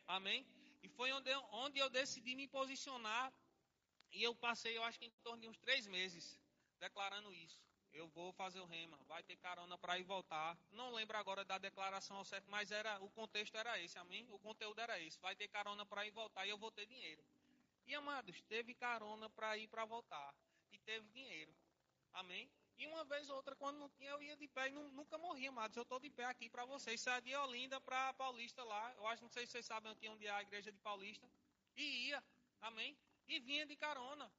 Amém? 0.08 0.46
E 0.84 0.90
foi 0.90 1.12
onde 1.12 1.30
eu, 1.30 1.44
onde 1.52 1.80
eu 1.80 1.90
decidi 1.90 2.36
me 2.36 2.48
posicionar. 2.48 3.34
E 4.12 4.22
eu 4.22 4.36
passei, 4.36 4.78
eu 4.78 4.84
acho 4.84 5.00
que 5.00 5.06
em 5.06 5.12
torno 5.24 5.42
de 5.42 5.48
uns 5.48 5.58
três 5.58 5.88
meses, 5.88 6.38
declarando 6.80 7.34
isso. 7.34 7.60
Eu 7.94 8.08
vou 8.08 8.32
fazer 8.34 8.60
o 8.60 8.66
rema, 8.66 8.98
vai 9.06 9.22
ter 9.24 9.36
carona 9.38 9.78
para 9.78 9.98
ir 10.00 10.04
voltar. 10.04 10.58
Não 10.72 10.94
lembro 10.94 11.18
agora 11.18 11.44
da 11.44 11.58
declaração 11.58 12.18
ao 12.18 12.26
certo, 12.26 12.50
mas 12.50 12.72
era 12.72 13.02
o 13.02 13.10
contexto 13.10 13.56
era 13.56 13.80
esse, 13.80 13.98
amém? 13.98 14.26
O 14.32 14.40
conteúdo 14.40 14.80
era 14.80 15.00
esse. 15.00 15.20
Vai 15.20 15.36
ter 15.36 15.48
carona 15.50 15.86
para 15.86 16.06
ir 16.06 16.12
voltar 16.12 16.46
e 16.46 16.50
eu 16.50 16.58
vou 16.58 16.72
ter 16.72 16.86
dinheiro. 16.86 17.24
E 17.86 17.94
amados, 17.94 18.42
teve 18.44 18.74
carona 18.74 19.30
para 19.30 19.58
ir 19.58 19.68
para 19.68 19.84
voltar 19.84 20.34
e 20.72 20.80
teve 20.80 21.10
dinheiro. 21.10 21.54
Amém? 22.14 22.50
E 22.78 22.88
uma 22.88 23.04
vez 23.06 23.30
ou 23.30 23.36
outra, 23.36 23.56
quando 23.56 23.78
não 23.78 23.90
tinha, 23.90 24.10
eu 24.10 24.22
ia 24.24 24.36
de 24.36 24.48
pé 24.48 24.68
e 24.68 24.72
não, 24.72 24.90
nunca 24.92 25.18
morria, 25.18 25.50
amados. 25.50 25.78
Eu 25.78 25.84
estou 25.84 26.00
de 26.00 26.10
pé 26.10 26.26
aqui 26.26 26.50
para 26.50 26.66
vocês. 26.66 27.00
Saia 27.00 27.22
de 27.22 27.36
Olinda 27.36 27.80
para 27.80 28.14
Paulista 28.14 28.64
lá. 28.64 28.94
Eu 28.96 29.08
acho, 29.08 29.22
não 29.22 29.30
sei 29.30 29.46
se 29.46 29.52
vocês 29.52 29.66
sabem 29.66 29.92
aqui 29.92 30.10
onde 30.10 30.26
é 30.26 30.32
a 30.32 30.42
igreja 30.42 30.72
de 30.72 30.80
Paulista. 30.80 31.30
E 31.76 32.08
ia, 32.08 32.24
amém? 32.60 32.98
E 33.28 33.40
vinha 33.40 33.66
de 33.66 33.76
carona. 33.76 34.32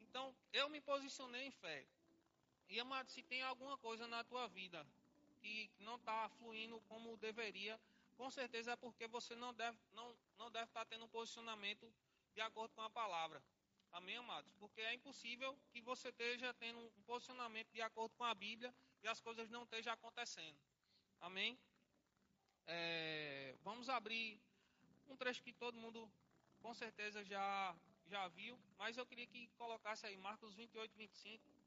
Então, 0.00 0.34
eu 0.52 0.68
me 0.68 0.80
posicionei 0.80 1.46
em 1.46 1.50
fé. 1.52 1.86
E, 2.68 2.80
amado, 2.80 3.08
se 3.10 3.22
tem 3.22 3.42
alguma 3.42 3.78
coisa 3.78 4.06
na 4.06 4.24
tua 4.24 4.48
vida 4.48 4.86
que 5.40 5.70
não 5.78 5.96
está 5.96 6.28
fluindo 6.30 6.80
como 6.88 7.16
deveria, 7.16 7.78
com 8.16 8.30
certeza 8.30 8.72
é 8.72 8.76
porque 8.76 9.06
você 9.06 9.34
não 9.34 9.52
deve 9.54 9.78
não, 9.92 10.16
não 10.38 10.50
deve 10.50 10.66
estar 10.66 10.84
tá 10.84 10.86
tendo 10.86 11.04
um 11.04 11.08
posicionamento 11.08 11.92
de 12.34 12.40
acordo 12.40 12.74
com 12.74 12.82
a 12.82 12.90
palavra. 12.90 13.42
Amém, 13.92 14.16
amados? 14.16 14.50
Porque 14.54 14.80
é 14.80 14.94
impossível 14.94 15.56
que 15.70 15.82
você 15.82 16.08
esteja 16.08 16.54
tendo 16.54 16.78
um 16.78 17.02
posicionamento 17.02 17.70
de 17.72 17.82
acordo 17.82 18.14
com 18.16 18.24
a 18.24 18.34
Bíblia 18.34 18.74
e 19.02 19.08
as 19.08 19.20
coisas 19.20 19.50
não 19.50 19.64
estejam 19.64 19.92
acontecendo. 19.92 20.58
Amém? 21.20 21.58
É, 22.66 23.54
vamos 23.62 23.90
abrir 23.90 24.40
um 25.08 25.16
trecho 25.16 25.42
que 25.42 25.52
todo 25.52 25.76
mundo 25.76 26.10
com 26.60 26.72
certeza 26.72 27.22
já, 27.22 27.76
já 28.06 28.28
viu, 28.28 28.58
mas 28.78 28.96
eu 28.96 29.04
queria 29.04 29.26
que 29.26 29.48
colocasse 29.58 30.06
aí 30.06 30.16
Marcos 30.16 30.54
28, 30.54 30.96
25. 30.96 31.61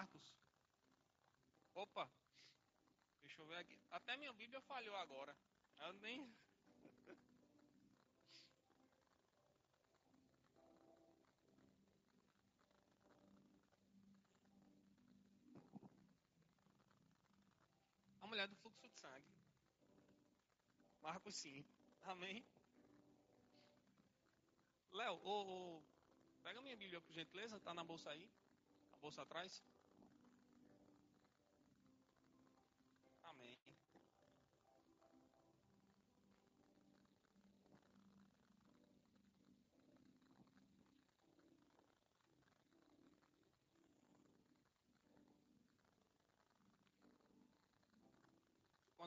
Marcos. 0.00 0.34
Opa. 1.74 2.10
Deixa 3.20 3.38
eu 3.42 3.46
ver 3.46 3.56
aqui. 3.56 3.78
Até 3.90 4.16
minha 4.16 4.32
Bíblia 4.32 4.58
falhou 4.62 4.96
agora. 4.96 5.36
Eu 5.80 5.92
nem. 6.04 6.34
A 18.22 18.26
mulher 18.26 18.48
do 18.48 18.56
fluxo 18.56 18.88
de 18.88 18.96
sangue. 18.96 19.34
Marcos 21.02 21.34
sim. 21.36 21.62
Amém. 22.04 22.42
Léo, 24.92 25.82
pega 26.42 26.62
minha 26.62 26.76
Bíblia 26.76 27.02
por 27.02 27.12
gentileza, 27.12 27.60
tá 27.60 27.74
na 27.74 27.84
bolsa 27.84 28.08
aí. 28.08 28.26
A 28.94 28.96
bolsa 28.96 29.20
atrás. 29.20 29.62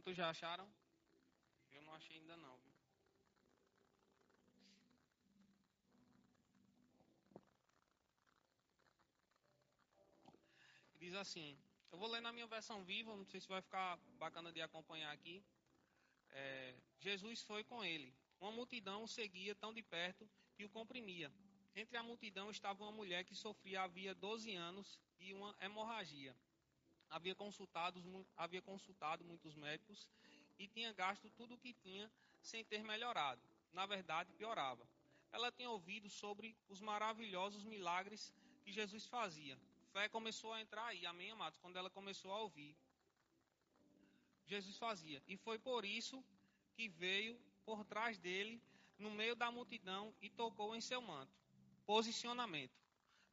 Quantos 0.04 0.18
já 0.18 0.30
acharam? 0.30 0.70
Eu 1.72 1.82
não 1.82 1.94
achei 1.94 2.18
ainda 2.18 2.36
não. 2.36 2.60
Diz 11.00 11.16
assim, 11.16 11.58
eu 11.90 11.98
vou 11.98 12.10
ler 12.10 12.22
na 12.22 12.34
minha 12.34 12.46
versão 12.48 12.84
viva, 12.84 13.16
não 13.16 13.24
sei 13.24 13.40
se 13.40 13.48
vai 13.48 13.62
ficar 13.62 13.98
bacana 14.20 14.52
de 14.52 14.62
acompanhar 14.62 15.10
aqui. 15.14 15.42
É, 16.32 16.76
Jesus 17.00 17.42
foi 17.42 17.64
com 17.64 17.82
ele. 17.82 18.14
Uma 18.42 18.52
multidão 18.52 19.04
o 19.04 19.08
seguia 19.08 19.56
tão 19.56 19.74
de 19.74 19.82
perto 19.82 20.30
que 20.54 20.66
o 20.66 20.70
comprimia. 20.70 21.32
Entre 21.74 21.96
a 21.96 22.04
multidão 22.04 22.52
estava 22.52 22.84
uma 22.84 22.92
mulher 22.92 23.24
que 23.24 23.36
sofria 23.36 23.84
havia 23.84 24.14
12 24.14 24.54
anos 24.54 25.00
de 25.18 25.34
uma 25.34 25.56
hemorragia 25.62 26.36
havia 27.14 27.36
consultado, 27.36 28.02
havia 28.36 28.62
consultado 28.62 29.24
muitos 29.24 29.56
médicos 29.56 30.10
e 30.58 30.68
tinha 30.68 30.92
gasto 30.94 31.30
tudo 31.38 31.54
o 31.54 31.58
que 31.58 31.74
tinha 31.74 32.12
sem 32.42 32.66
ter 32.66 32.84
melhorado. 32.84 33.42
Na 33.72 33.86
verdade, 33.86 34.34
piorava. 34.34 34.88
Ela 35.32 35.52
tinha 35.52 35.70
ouvido 35.70 36.10
sobre 36.10 36.56
os 36.68 36.82
maravilhosos 36.82 37.64
milagres 37.64 38.34
que 38.64 38.72
Jesus 38.72 39.06
fazia. 39.06 39.58
Fé 39.92 40.10
começou 40.10 40.52
a 40.54 40.62
entrar 40.62 40.86
aí, 40.88 41.06
amém, 41.06 41.32
amados? 41.32 41.60
Quando 41.60 41.78
ela 41.78 41.90
começou 41.90 42.32
a 42.32 42.42
ouvir. 42.42 42.76
Jesus 44.46 44.78
fazia. 44.78 45.22
E 45.28 45.38
foi 45.38 45.60
por 45.60 45.86
isso 45.86 46.24
que 46.76 46.90
veio 46.90 47.40
por 47.64 47.86
trás 47.86 48.18
dele, 48.18 48.62
no 48.98 49.12
meio 49.12 49.36
da 49.36 49.52
multidão, 49.52 50.14
e 50.20 50.30
tocou 50.30 50.76
em 50.76 50.82
seu 50.82 51.02
manto. 51.02 51.32
Posicionamento. 51.86 52.84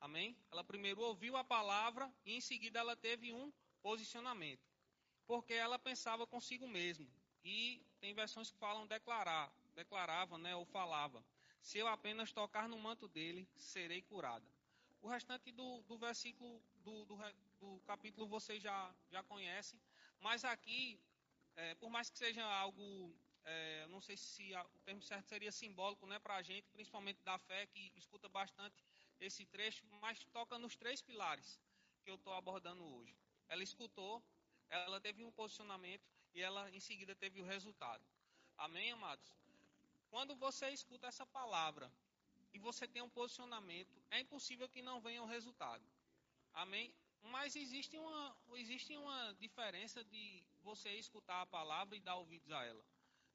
Amém? 0.01 0.37
Ela 0.51 0.65
primeiro 0.65 1.01
ouviu 1.01 1.37
a 1.37 1.45
palavra 1.45 2.13
e 2.25 2.35
em 2.35 2.41
seguida 2.41 2.79
ela 2.79 2.97
teve 2.97 3.33
um 3.33 3.53
posicionamento. 3.83 4.69
Porque 5.27 5.55
ela 5.55 5.79
pensava 5.79 6.27
consigo 6.27 6.67
mesma. 6.69 7.07
E 7.45 7.83
tem 8.01 8.13
versões 8.15 8.51
que 8.51 8.59
falam 8.59 8.87
declarar, 8.87 9.53
declarava, 9.75 10.37
né, 10.39 10.55
ou 10.55 10.65
falava. 10.65 11.25
Se 11.63 11.79
eu 11.79 11.87
apenas 11.87 12.33
tocar 12.33 12.69
no 12.69 12.79
manto 12.79 13.09
dele, 13.09 13.49
serei 13.57 14.03
curada. 14.03 14.47
O 15.03 15.09
restante 15.09 15.51
do, 15.53 15.83
do 15.83 15.97
versículo, 15.97 16.63
do, 16.77 17.05
do, 17.05 17.17
do, 17.61 17.81
capítulo, 17.87 18.27
vocês 18.27 18.63
já, 18.63 18.95
já 19.11 19.23
conhecem. 19.23 19.81
Mas 20.21 20.45
aqui, 20.45 21.01
é, 21.57 21.75
por 21.77 21.91
mais 21.91 22.11
que 22.11 22.19
seja 22.19 22.45
algo, 22.45 23.15
é, 23.45 23.87
não 23.89 24.01
sei 24.01 24.17
se 24.17 24.53
o 24.55 24.81
termo 24.81 25.03
certo 25.03 25.29
seria 25.29 25.53
simbólico 25.53 26.07
né, 26.07 26.19
para 26.19 26.37
a 26.37 26.43
gente, 26.43 26.69
principalmente 26.71 27.23
da 27.23 27.39
fé, 27.39 27.67
que 27.67 27.93
escuta 27.97 28.29
bastante 28.29 28.85
esse 29.19 29.45
trecho, 29.47 29.87
mas 30.01 30.25
toca 30.33 30.59
nos 30.59 30.77
três 30.77 31.01
pilares 31.01 31.61
que 32.03 32.11
eu 32.11 32.17
estou 32.17 32.33
abordando 32.35 32.85
hoje. 32.85 33.15
Ela 33.51 33.65
escutou, 33.65 34.23
ela 34.69 35.01
teve 35.01 35.25
um 35.25 35.33
posicionamento 35.33 36.09
e 36.33 36.41
ela 36.41 36.71
em 36.71 36.81
seguida 36.81 37.15
teve 37.15 37.41
o 37.41 37.45
resultado. 37.45 38.05
Amém, 38.57 38.93
amados? 38.93 39.29
Quando 40.09 40.37
você 40.37 40.71
escuta 40.71 41.09
essa 41.09 41.27
palavra 41.27 41.93
e 42.55 42.59
você 42.59 42.87
tem 42.87 43.03
um 43.03 43.11
posicionamento, 43.11 44.01
é 44.11 44.21
impossível 44.21 44.69
que 44.69 44.81
não 44.81 45.01
venha 45.01 45.23
o 45.23 45.27
resultado. 45.27 45.85
Amém? 46.53 46.95
Mas 47.23 47.57
existe 47.57 47.99
uma, 47.99 48.37
existe 48.55 48.97
uma 48.97 49.35
diferença 49.41 50.05
de 50.05 50.45
você 50.63 50.91
escutar 50.95 51.43
a 51.43 51.47
palavra 51.47 51.97
e 51.97 52.01
dar 52.01 52.17
ouvidos 52.17 52.51
a 52.53 52.65
ela. 52.65 52.85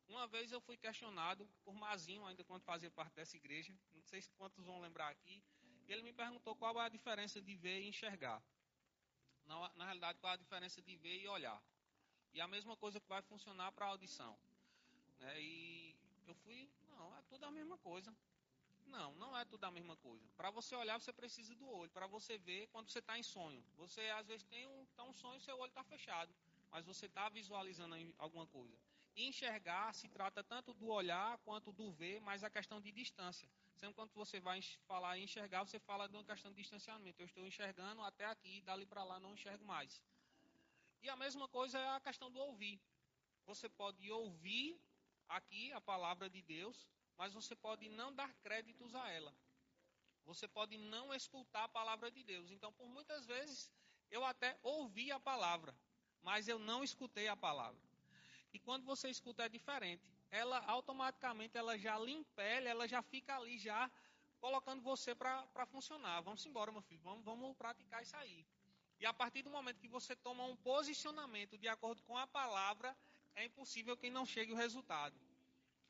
Uma 0.08 0.28
vez 0.28 0.50
eu 0.52 0.62
fui 0.62 0.78
questionado 0.78 1.46
por 1.66 1.74
Mazinho, 1.74 2.26
ainda 2.26 2.44
quando 2.44 2.64
fazia 2.64 2.90
parte 2.90 3.16
dessa 3.16 3.36
igreja, 3.36 3.78
não 3.94 4.04
sei 4.04 4.22
se 4.22 4.32
quantos 4.34 4.64
vão 4.64 4.80
lembrar 4.80 5.10
aqui, 5.10 5.44
e 5.88 5.92
ele 5.92 6.04
me 6.04 6.14
perguntou 6.14 6.56
qual 6.56 6.80
é 6.82 6.86
a 6.86 6.90
diferença 6.90 7.42
de 7.42 7.56
ver 7.56 7.82
e 7.82 7.90
enxergar. 7.90 8.42
Na, 9.46 9.72
na 9.76 9.86
realidade, 9.86 10.20
qual 10.20 10.32
é 10.32 10.34
a 10.34 10.38
diferença 10.38 10.82
de 10.82 10.96
ver 10.96 11.22
e 11.22 11.28
olhar. 11.28 11.62
E 12.34 12.42
a 12.42 12.48
mesma 12.48 12.76
coisa 12.76 13.00
que 13.00 13.08
vai 13.08 13.22
funcionar 13.22 13.72
para 13.72 13.86
a 13.86 13.90
audição. 13.90 14.38
Né? 15.20 15.42
E 15.42 15.96
eu 16.28 16.36
fui, 16.36 16.70
não, 16.90 17.16
é 17.18 17.22
tudo 17.30 17.46
a 17.46 17.52
mesma 17.52 17.78
coisa. 17.78 18.14
Não, 18.86 19.14
não 19.16 19.38
é 19.38 19.44
tudo 19.46 19.64
a 19.64 19.72
mesma 19.72 19.96
coisa. 19.98 20.26
Para 20.38 20.50
você 20.50 20.76
olhar, 20.76 21.00
você 21.00 21.12
precisa 21.12 21.56
do 21.56 21.68
olho. 21.68 21.90
Para 21.92 22.08
você 22.08 22.38
ver, 22.38 22.68
quando 22.68 22.90
você 22.90 23.00
está 23.00 23.18
em 23.18 23.24
sonho. 23.24 23.64
Você, 23.78 24.02
às 24.12 24.28
vezes, 24.28 24.44
tem 24.44 24.68
um, 24.68 24.86
tá 24.96 25.04
um 25.04 25.14
sonho 25.14 25.40
seu 25.42 25.58
olho 25.58 25.70
está 25.70 25.84
fechado. 25.84 26.34
Mas 26.72 26.86
você 26.86 27.06
está 27.06 27.30
visualizando 27.30 27.96
alguma 28.18 28.46
coisa. 28.48 28.78
E 29.16 29.28
enxergar 29.28 29.94
se 29.94 30.08
trata 30.10 30.44
tanto 30.44 30.74
do 30.74 30.88
olhar 30.88 31.38
quanto 31.40 31.72
do 31.72 31.92
ver, 31.92 32.20
mas 32.22 32.44
a 32.44 32.50
questão 32.50 32.82
de 32.82 32.92
distância. 32.92 33.50
Sempre 33.76 33.96
quando 33.96 34.14
você 34.14 34.40
vai 34.40 34.62
falar 34.88 35.18
enxergar, 35.20 35.64
você 35.66 35.80
fala 35.80 36.08
de 36.08 36.16
uma 36.16 36.24
questão 36.24 36.52
de 36.52 36.62
distanciamento. 36.62 37.22
Eu 37.22 37.26
estou 37.26 37.46
enxergando 37.46 38.02
até 38.02 38.26
aqui, 38.26 38.62
dali 38.62 38.86
para 38.86 39.04
lá 39.04 39.20
não 39.20 39.34
enxergo 39.34 39.66
mais. 39.66 40.02
E 41.02 41.10
a 41.10 41.16
mesma 41.16 41.48
coisa 41.48 41.78
é 41.78 41.90
a 41.90 42.00
questão 42.00 42.32
do 42.32 42.40
ouvir. 42.40 42.82
Você 43.46 43.68
pode 43.68 44.10
ouvir 44.10 44.80
aqui 45.28 45.72
a 45.74 45.82
palavra 45.82 46.30
de 46.30 46.42
Deus, 46.42 46.88
mas 47.18 47.34
você 47.34 47.56
pode 47.56 47.90
não 47.90 48.14
dar 48.14 48.34
créditos 48.36 48.96
a 48.96 49.10
ela. 49.10 49.36
Você 50.24 50.48
pode 50.48 50.78
não 50.78 51.14
escutar 51.14 51.66
a 51.66 51.70
palavra 51.70 52.10
de 52.10 52.24
Deus. 52.24 52.50
Então, 52.50 52.72
por 52.74 52.88
muitas 52.90 53.26
vezes, 53.26 53.70
eu 54.10 54.24
até 54.24 54.58
ouvi 54.64 55.12
a 55.12 55.20
palavra, 55.20 55.76
mas 56.24 56.48
eu 56.48 56.58
não 56.58 56.84
escutei 56.84 57.28
a 57.28 57.36
palavra. 57.36 57.82
E 58.54 58.60
quando 58.60 58.86
você 58.86 59.10
escuta 59.10 59.46
é 59.46 59.50
diferente. 59.50 60.15
Ela 60.42 60.58
automaticamente 60.66 61.58
ela 61.58 61.78
já 61.78 61.98
lhe 61.98 62.12
impele, 62.12 62.68
ela 62.68 62.86
já 62.94 63.02
fica 63.02 63.36
ali 63.38 63.58
já 63.58 63.90
colocando 64.40 64.82
você 64.82 65.16
para 65.16 65.66
funcionar. 65.68 66.22
Vamos 66.22 66.46
embora, 66.46 66.72
meu 66.72 66.82
filho. 66.82 67.02
Vamos, 67.02 67.24
vamos 67.24 67.56
praticar 67.56 68.04
isso 68.04 68.18
aí. 68.18 68.46
E 69.00 69.06
a 69.06 69.14
partir 69.14 69.42
do 69.44 69.50
momento 69.50 69.80
que 69.80 69.88
você 69.88 70.14
toma 70.16 70.44
um 70.44 70.58
posicionamento 70.58 71.58
de 71.58 71.68
acordo 71.68 72.02
com 72.04 72.18
a 72.18 72.28
palavra, 72.28 72.96
é 73.34 73.46
impossível 73.46 73.96
que 73.96 74.10
não 74.10 74.26
chegue 74.26 74.52
o 74.52 74.56
resultado. 74.56 75.16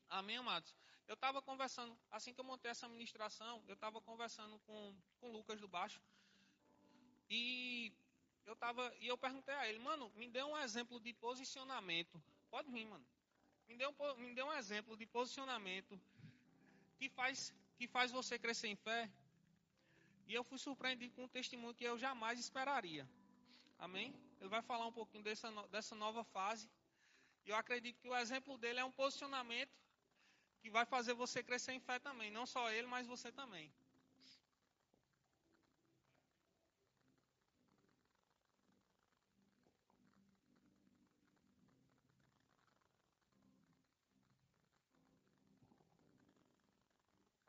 Amém, 0.09 0.37
amados? 0.37 0.75
Eu 1.07 1.15
estava 1.15 1.41
conversando, 1.41 1.97
assim 2.11 2.33
que 2.33 2.39
eu 2.39 2.45
montei 2.45 2.69
essa 2.69 2.87
ministração, 2.87 3.63
eu 3.67 3.73
estava 3.73 3.99
conversando 4.01 4.59
com, 4.59 4.95
com 5.19 5.29
o 5.29 5.33
Lucas 5.33 5.59
do 5.59 5.67
Baixo. 5.67 6.01
E 7.29 7.91
eu 8.45 8.55
tava, 8.55 8.93
e 8.99 9.07
eu 9.07 9.17
perguntei 9.17 9.55
a 9.55 9.67
ele, 9.67 9.79
mano, 9.79 10.11
me 10.15 10.27
dê 10.27 10.43
um 10.43 10.57
exemplo 10.57 10.99
de 10.99 11.13
posicionamento. 11.13 12.21
Pode 12.49 12.71
vir, 12.71 12.85
mano. 12.85 13.05
Me 13.67 13.75
dê 13.77 13.87
um, 13.87 13.93
me 14.17 14.33
dê 14.33 14.43
um 14.43 14.53
exemplo 14.53 14.95
de 14.95 15.05
posicionamento 15.05 15.99
que 16.97 17.09
faz, 17.09 17.53
que 17.77 17.87
faz 17.87 18.11
você 18.11 18.37
crescer 18.39 18.67
em 18.67 18.75
fé. 18.75 19.09
E 20.27 20.33
eu 20.33 20.43
fui 20.43 20.57
surpreendido 20.57 21.13
com 21.15 21.23
um 21.25 21.33
testemunho 21.37 21.73
que 21.73 21.83
eu 21.83 21.97
jamais 21.97 22.39
esperaria. 22.39 23.07
Amém? 23.77 24.13
Ele 24.39 24.49
vai 24.49 24.61
falar 24.61 24.85
um 24.87 24.91
pouquinho 24.91 25.23
dessa, 25.23 25.49
dessa 25.67 25.95
nova 25.95 26.23
fase. 26.23 26.69
E 27.45 27.49
eu 27.49 27.55
acredito 27.55 27.99
que 28.01 28.09
o 28.09 28.15
exemplo 28.15 28.57
dele 28.57 28.79
é 28.79 28.85
um 28.85 28.91
posicionamento 28.91 29.75
que 30.61 30.69
vai 30.69 30.85
fazer 30.85 31.13
você 31.13 31.43
crescer 31.43 31.73
em 31.73 31.79
fé 31.79 31.99
também. 31.99 32.31
Não 32.31 32.45
só 32.45 32.71
ele, 32.71 32.87
mas 32.87 33.05
você 33.07 33.31
também. 33.31 33.71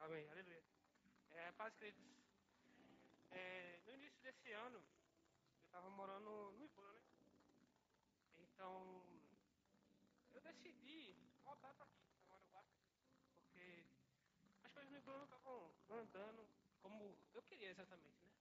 Amém, 0.00 0.24
aleluia. 0.30 0.62
Paz, 1.56 1.74
queridos. 1.76 2.04
É, 3.30 3.80
no 3.86 3.94
início 3.94 4.20
desse 4.22 4.52
ano, 4.52 4.76
eu 4.76 5.64
estava 5.64 5.88
morando 5.88 6.52
no 6.52 6.64
Ibura, 6.64 6.92
né? 6.92 7.00
Então, 8.36 9.02
eu 10.34 10.40
decidi 10.42 11.16
voltar 11.42 11.72
para 11.72 11.86
aqui, 11.86 12.04
para 12.28 12.36
Maranguá, 12.36 12.62
porque 13.32 13.86
as 14.64 14.72
coisas 14.74 14.92
no 14.92 14.98
Ibura 14.98 15.16
não 15.16 15.24
estavam 15.24 15.74
andando 15.88 16.46
como 16.82 17.16
eu 17.32 17.42
queria 17.42 17.70
exatamente, 17.70 18.22
né? 18.22 18.32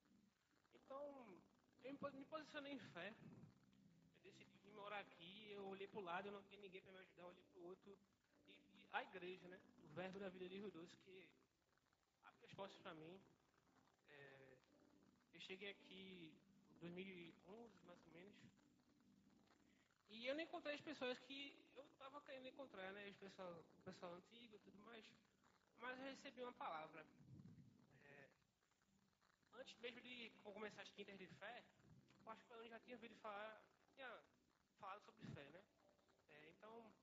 Então, 0.74 1.42
eu 1.86 1.94
me 2.12 2.26
posicionei 2.26 2.74
em 2.74 2.80
fé. 2.80 3.16
Eu 4.26 4.34
decidi 4.34 4.60
vir 4.60 4.74
morar 4.74 5.00
aqui, 5.00 5.52
eu 5.52 5.66
olhei 5.68 5.88
para 5.88 6.00
o 6.00 6.04
lado, 6.04 6.28
eu 6.28 6.34
não 6.34 6.44
tinha 6.44 6.60
ninguém 6.60 6.82
para 6.82 6.92
me 6.92 7.00
ajudar, 7.00 7.24
eu 7.24 7.30
olhei 7.30 7.44
para 7.46 7.60
o 7.62 7.66
outro. 7.66 7.98
E, 8.46 8.52
e, 8.52 8.90
a 8.92 9.04
igreja, 9.04 9.48
né? 9.48 9.58
O 9.86 9.88
verbo 9.96 10.20
da 10.20 10.28
vida 10.28 10.50
de 10.50 10.58
Rio 10.58 10.70
Doce, 10.70 10.98
que 10.98 11.30
portas 12.56 12.78
para 12.78 12.94
mim. 12.94 13.22
É, 14.10 14.58
eu 15.34 15.40
cheguei 15.42 15.70
aqui 15.72 16.34
em 16.72 16.80
2011, 16.80 17.84
mais 17.86 18.02
ou 18.08 18.12
menos. 18.14 18.36
E 20.10 20.26
eu 20.26 20.36
não 20.36 20.42
encontrei 20.42 20.76
as 20.76 20.82
pessoas 20.82 21.20
que 21.20 21.58
eu 21.76 21.84
estava 21.84 22.22
querendo 22.22 22.48
encontrar, 22.48 22.92
né? 22.94 23.10
O 23.10 23.82
pessoal 23.84 24.14
antigo 24.16 24.56
e 24.56 24.60
tudo 24.60 24.78
mais. 24.80 25.06
Mas 25.80 26.00
eu 26.00 26.06
recebi 26.06 26.42
uma 26.42 26.54
palavra. 26.54 27.06
É, 28.06 28.30
antes 29.54 29.78
mesmo 29.80 30.00
de 30.02 30.30
começar 30.42 30.82
as 30.82 30.92
quintas 30.92 31.18
de 31.18 31.28
fé, 31.28 31.64
eu 32.26 32.32
acho 32.32 32.46
que 32.46 32.54
eu 32.54 32.68
já 32.70 32.80
tinha 32.80 32.96
ouvido 32.96 33.16
falar, 33.16 33.62
tinha 33.94 34.10
falado 34.80 35.02
sobre 35.04 35.28
fé, 35.28 35.44
né? 35.50 35.64
É, 36.30 36.50
então, 36.52 36.94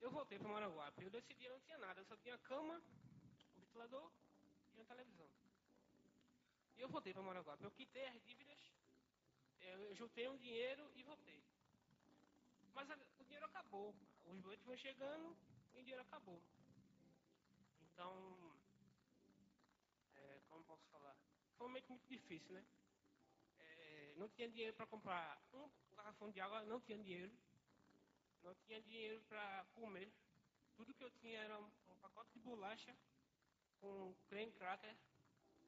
eu 0.00 0.10
voltei 0.10 0.38
para 0.38 0.48
Maranguape. 0.48 1.04
Eu 1.04 1.10
decidi, 1.10 1.44
eu 1.44 1.52
não 1.52 1.60
tinha 1.60 1.78
nada, 1.78 2.00
eu 2.00 2.06
só 2.06 2.16
tinha 2.16 2.38
cama, 2.38 2.82
ventilador 3.74 4.08
e 4.72 4.76
uma 4.76 4.84
televisão. 4.84 5.28
E 6.76 6.80
eu 6.80 6.88
voltei 6.88 7.12
para 7.12 7.22
Maranguape. 7.22 7.64
Eu 7.64 7.70
quitei 7.72 8.06
as 8.06 8.22
dívidas, 8.22 8.58
eu 9.60 9.94
juntei 9.96 10.28
um 10.28 10.36
dinheiro 10.36 10.88
e 10.94 11.02
voltei. 11.02 11.42
Mas 12.72 12.88
a, 12.90 12.96
o 13.18 13.24
dinheiro 13.24 13.46
acabou. 13.46 13.94
Os 14.26 14.40
boletos 14.40 14.64
vão 14.64 14.76
chegando 14.76 15.36
e 15.74 15.80
o 15.80 15.82
dinheiro 15.82 16.02
acabou. 16.02 16.40
Então, 17.82 18.56
é, 20.16 20.40
como 20.48 20.62
posso 20.64 20.86
falar? 20.88 21.16
Foi 21.56 21.66
um 21.66 21.70
momento 21.70 21.88
muito 21.88 22.06
difícil, 22.06 22.54
né? 22.54 22.64
É, 23.58 24.14
não 24.16 24.28
tinha 24.28 24.48
dinheiro 24.48 24.74
para 24.74 24.86
comprar 24.86 25.40
um 25.52 25.68
garrafão 25.96 26.30
de 26.30 26.40
água, 26.40 26.62
não 26.62 26.80
tinha 26.80 26.98
dinheiro. 26.98 27.32
Não 28.42 28.54
tinha 28.54 28.80
dinheiro 28.82 29.20
para 29.22 29.64
comer. 29.74 30.12
Tudo 30.76 30.94
que 30.94 31.02
eu 31.02 31.10
tinha 31.10 31.40
era 31.40 31.58
um, 31.58 31.70
um 31.88 31.96
pacote 32.00 32.32
de 32.32 32.40
bolacha 32.40 32.94
com 33.84 34.14
creme 34.28 34.52
cracker, 34.52 34.96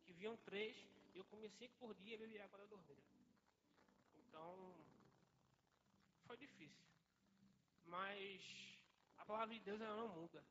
que 0.04 0.12
vinham 0.14 0.36
três, 0.38 0.74
e 1.12 1.18
eu 1.18 1.24
comia 1.26 1.50
cinco 1.50 1.74
por 1.76 1.94
dia 1.94 2.14
e 2.14 2.18
bebia 2.18 2.44
água 2.44 2.58
da 2.58 2.64
dormir. 2.64 2.98
Então, 4.14 4.74
foi 6.26 6.36
difícil. 6.38 6.86
Mas 7.84 8.42
a 9.18 9.24
palavra 9.26 9.54
de 9.54 9.60
Deus 9.60 9.80
ela 9.80 9.96
não 9.96 10.08
muda. 10.08 10.42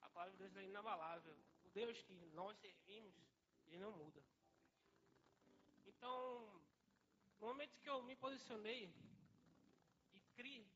A 0.00 0.08
palavra 0.10 0.32
de 0.32 0.38
Deus 0.38 0.56
é 0.56 0.64
inabalável. 0.64 1.36
O 1.64 1.68
Deus 1.70 2.00
que 2.02 2.14
nós 2.40 2.56
servimos, 2.58 3.14
ele 3.66 3.78
não 3.78 3.90
muda. 3.92 4.22
Então, 5.86 6.14
no 7.40 7.48
momento 7.48 7.78
que 7.80 7.90
eu 7.90 8.00
me 8.02 8.14
posicionei 8.14 8.94
e 10.14 10.20
criei, 10.36 10.68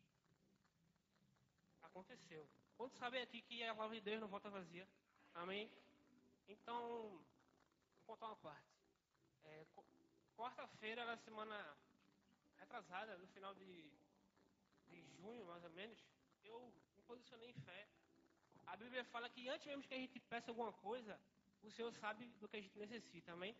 aconteceu. 1.82 2.48
Quantos 2.76 2.98
sabem 2.98 3.22
aqui 3.22 3.42
que 3.42 3.62
a 3.62 3.74
palavra 3.74 3.96
de 3.96 4.02
Deus 4.02 4.20
não 4.20 4.28
volta 4.28 4.50
vazia? 4.50 4.88
Amém? 5.42 5.70
Então, 6.48 6.80
vou 7.94 8.06
contar 8.06 8.26
uma 8.26 8.36
parte. 8.36 8.74
É, 9.44 9.64
Quarta-feira, 10.36 11.04
na 11.04 11.16
semana 11.16 11.56
retrasada, 12.58 13.16
no 13.18 13.26
final 13.28 13.54
de, 13.54 13.90
de 14.88 15.02
junho, 15.16 15.46
mais 15.46 15.62
ou 15.62 15.70
menos, 15.70 15.98
eu 16.44 16.60
me 16.96 17.02
posicionei 17.02 17.50
em 17.50 17.60
fé. 17.60 17.88
A 18.66 18.76
Bíblia 18.76 19.04
fala 19.04 19.30
que 19.30 19.48
antes 19.48 19.66
mesmo 19.66 19.84
que 19.84 19.94
a 19.94 19.98
gente 19.98 20.18
peça 20.20 20.50
alguma 20.50 20.72
coisa, 20.72 21.20
o 21.62 21.70
Senhor 21.70 21.92
sabe 21.92 22.26
do 22.40 22.48
que 22.48 22.56
a 22.56 22.60
gente 22.60 22.76
necessita, 22.76 23.32
amém? 23.32 23.56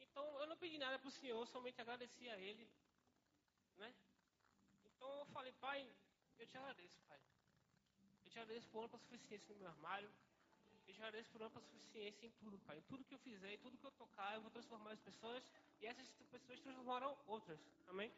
Então 0.00 0.24
eu 0.40 0.46
não 0.46 0.56
pedi 0.56 0.78
nada 0.78 0.98
para 0.98 1.08
o 1.08 1.18
Senhor, 1.20 1.46
somente 1.46 1.80
agradeci 1.80 2.28
a 2.30 2.38
Ele, 2.38 2.66
né? 3.76 3.94
Então 4.86 5.18
eu 5.18 5.26
falei, 5.26 5.52
Pai, 5.52 5.86
eu 6.38 6.46
te 6.46 6.56
agradeço, 6.56 6.98
Pai. 7.06 7.20
Eu 8.24 8.30
te 8.30 8.38
agradeço 8.38 8.68
por 8.70 8.84
ampla 8.84 8.98
suficiência 8.98 9.52
no 9.54 9.60
meu 9.60 9.68
armário. 9.68 10.10
Eu 10.86 10.94
te 10.94 11.00
agradeço 11.00 11.30
por 11.30 11.42
ampla 11.42 11.60
suficiência 11.62 12.26
em 12.26 12.30
tudo, 12.32 12.58
Pai. 12.60 12.78
Em 12.78 12.82
tudo 12.82 13.04
que 13.04 13.14
eu 13.14 13.18
fizer, 13.18 13.52
em 13.54 13.58
tudo 13.58 13.78
que 13.78 13.86
eu 13.86 13.90
tocar, 13.92 14.34
eu 14.34 14.42
vou 14.42 14.50
transformar 14.50 14.92
as 14.92 15.00
pessoas 15.00 15.42
e 15.80 15.86
essas 15.86 16.08
pessoas 16.10 16.42
transformarão 16.42 17.16
outras, 17.26 17.58
amém? 17.88 18.12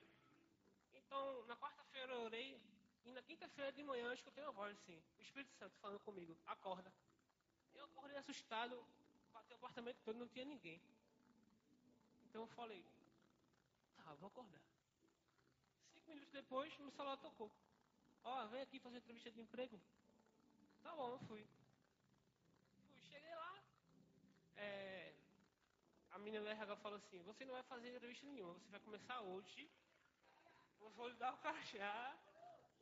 Então, 0.94 1.44
na 1.46 1.56
quarta-feira 1.56 2.12
eu 2.12 2.22
orei 2.22 2.60
e 3.04 3.12
na 3.12 3.22
quinta-feira 3.22 3.72
de 3.72 3.82
manhã 3.82 4.06
eu 4.06 4.14
escutei 4.14 4.42
uma 4.42 4.52
voz 4.52 4.76
assim, 4.76 5.00
o 5.18 5.22
Espírito 5.22 5.52
Santo 5.54 5.76
falando 5.80 6.00
comigo, 6.00 6.36
acorda. 6.46 6.92
Eu 7.74 7.84
acordei 7.84 8.16
assustado, 8.16 8.84
bati 9.32 9.52
o 9.52 9.56
apartamento 9.56 9.98
todo, 10.04 10.18
não 10.18 10.28
tinha 10.28 10.44
ninguém. 10.44 10.80
Então 12.24 12.42
eu 12.42 12.48
falei, 12.48 12.84
tá, 13.96 14.14
vou 14.14 14.26
acordar. 14.26 14.60
Cinco 15.94 16.10
minutos 16.10 16.32
depois, 16.32 16.76
meu 16.78 16.90
celular 16.90 17.16
tocou. 17.18 17.50
Ó, 18.24 18.44
oh, 18.44 18.48
vem 18.48 18.62
aqui 18.62 18.80
fazer 18.80 18.98
entrevista 18.98 19.30
de 19.30 19.40
emprego. 19.40 19.80
Tá 20.82 20.94
bom, 20.96 21.10
eu. 21.10 21.18
Fui, 21.20 21.46
cheguei 23.08 23.34
lá. 23.34 23.62
É, 24.56 25.14
a 26.16 26.18
menina 26.18 26.42
do 26.42 26.48
RH 26.48 26.76
falou 26.76 26.96
assim, 26.96 27.22
você 27.24 27.44
não 27.44 27.52
vai 27.52 27.62
fazer 27.64 27.90
entrevista 27.90 28.24
nenhuma, 28.26 28.54
você 28.54 28.70
vai 28.70 28.80
começar 28.80 29.20
hoje. 29.20 29.70
Vou 30.96 31.08
lhe 31.08 31.14
dar 31.16 31.34
o 31.34 31.36
crachá 31.38 32.16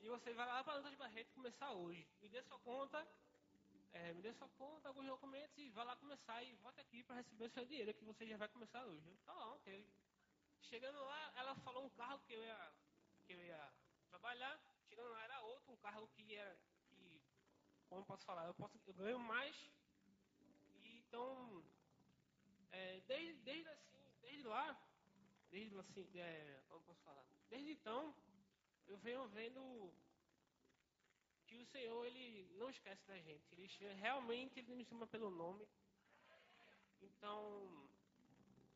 e 0.00 0.08
você 0.08 0.32
vai 0.32 0.46
lá 0.46 0.62
para 0.62 0.78
a 0.78 0.88
de 0.88 0.96
Barreto 0.96 1.32
começar 1.34 1.72
hoje. 1.72 2.06
Me 2.22 2.28
dê 2.28 2.40
sua 2.44 2.60
conta, 2.60 3.04
é, 3.92 4.12
me 4.12 4.22
dê 4.22 4.32
sua 4.34 4.48
conta, 4.50 4.86
alguns 4.86 5.06
documentos 5.06 5.58
e 5.58 5.68
vai 5.70 5.84
lá 5.84 5.96
começar 5.96 6.44
e 6.44 6.52
volta 6.62 6.80
aqui 6.80 7.02
para 7.02 7.16
receber 7.16 7.46
o 7.46 7.50
seu 7.50 7.64
dinheiro 7.66 7.92
que 7.92 8.04
você 8.04 8.24
já 8.24 8.36
vai 8.36 8.48
começar 8.48 8.86
hoje. 8.86 9.04
Eu, 9.08 9.16
tá 9.26 9.34
bom, 9.34 9.54
ok. 9.56 9.84
Chegando 10.62 11.00
lá, 11.00 11.32
ela 11.34 11.56
falou 11.56 11.84
um 11.84 11.90
carro 11.90 12.20
que 12.20 12.34
eu 12.34 12.40
ia, 12.40 12.72
que 13.26 13.32
eu 13.32 13.42
ia 13.42 13.72
trabalhar. 14.10 14.60
Chegando 14.88 15.10
lá 15.10 15.24
era 15.24 15.40
outro, 15.40 15.72
um 15.72 15.76
carro 15.78 16.06
que 16.14 16.36
era, 16.36 16.56
que, 16.86 17.20
como 17.88 18.04
posso 18.04 18.24
falar, 18.24 18.46
eu, 18.46 18.54
posso, 18.54 18.78
eu 18.86 18.94
ganho 18.94 19.18
mais. 19.18 19.56
E, 20.84 20.98
então, 20.98 21.64
é, 22.74 23.00
desde 23.06 23.23
lá, 24.48 24.78
desde 25.50 25.78
assim, 25.78 26.06
é, 26.14 26.62
como 26.68 26.82
posso 26.84 27.02
falar, 27.02 27.24
desde 27.48 27.72
então, 27.72 28.14
eu 28.86 28.96
venho 28.98 29.26
vendo 29.28 29.92
que 31.46 31.56
o 31.56 31.66
Senhor 31.66 32.04
ele 32.06 32.48
não 32.58 32.68
esquece 32.70 33.06
da 33.06 33.18
gente. 33.18 33.44
Ele 33.52 33.94
realmente 33.94 34.58
ele 34.58 34.74
me 34.74 34.84
chama 34.84 35.06
pelo 35.06 35.30
nome. 35.30 35.66
Então, 37.00 37.88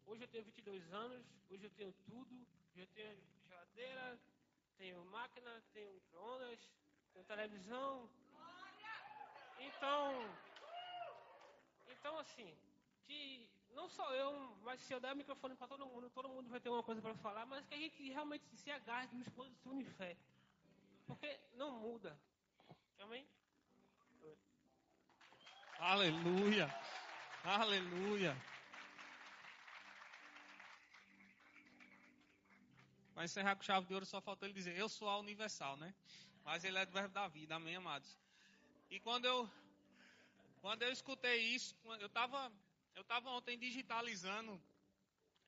hoje 0.07 0.23
eu 0.23 0.29
tenho 0.29 0.45
22 0.45 0.93
anos, 0.93 1.27
hoje 1.51 1.65
eu 1.65 1.71
tenho 1.71 1.93
tudo, 2.05 2.47
eu 2.77 2.87
tenho 2.89 3.17
geladeira, 3.49 4.19
tenho 4.77 5.05
máquina, 5.07 5.63
tenho 5.73 5.93
microondas, 5.93 6.71
tenho 7.13 7.25
televisão. 7.25 8.09
Então, 9.59 10.13
então 11.89 12.19
assim, 12.19 12.57
que 13.07 13.48
não 13.75 13.89
só 13.89 14.13
eu, 14.15 14.57
mas 14.63 14.81
se 14.81 14.93
eu 14.93 15.01
der 15.01 15.13
o 15.13 15.17
microfone 15.17 15.55
para 15.55 15.69
todo 15.69 15.87
mundo, 15.87 16.11
todo 16.11 16.29
mundo 16.29 16.49
vai 16.49 16.61
ter 16.61 16.69
uma 16.69 16.83
coisa 16.83 17.01
para 17.01 17.15
falar, 17.17 17.47
mas 17.47 17.67
que 17.67 17.75
a 17.75 17.79
gente 17.79 18.11
realmente 18.11 18.45
se 18.57 18.71
agarre, 18.71 19.09
nos 19.13 19.29
posicione 19.31 19.83
em 19.83 19.91
fé. 19.91 20.17
Porque 21.07 21.41
não 21.55 21.73
muda. 21.73 22.19
Amém? 23.01 23.27
Aleluia. 25.79 26.69
Aleluia. 27.45 28.37
Para 33.15 33.25
encerrar 33.25 33.57
com 33.57 33.63
chave 33.63 33.87
de 33.87 33.95
ouro, 33.95 34.07
só 34.07 34.21
faltou 34.21 34.47
ele 34.47 34.55
dizer: 34.55 34.77
Eu 34.77 34.89
sou 34.89 35.09
a 35.09 35.19
universal, 35.19 35.77
né? 35.77 35.95
Mas 36.45 36.65
ele 36.65 36.79
é 36.79 36.87
do 36.87 36.93
verbo 36.93 37.15
da 37.15 37.29
vida, 37.29 37.55
amém, 37.55 37.77
amados? 37.77 38.19
E 38.91 38.99
quando 39.01 39.25
eu, 39.25 39.49
quando 40.61 40.83
eu 40.83 40.93
escutei 40.93 41.39
isso, 41.41 41.77
eu 42.01 42.07
estava 42.07 42.53
eu 42.99 43.05
tava 43.05 43.31
ontem 43.31 43.57
digitalizando, 43.57 44.61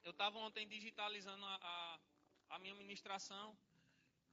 eu 0.04 0.12
estava 0.12 0.38
ontem 0.38 0.68
digitalizando 0.68 1.44
a, 1.44 1.56
a, 1.60 2.00
a 2.54 2.58
minha 2.60 2.74
ministração. 2.76 3.58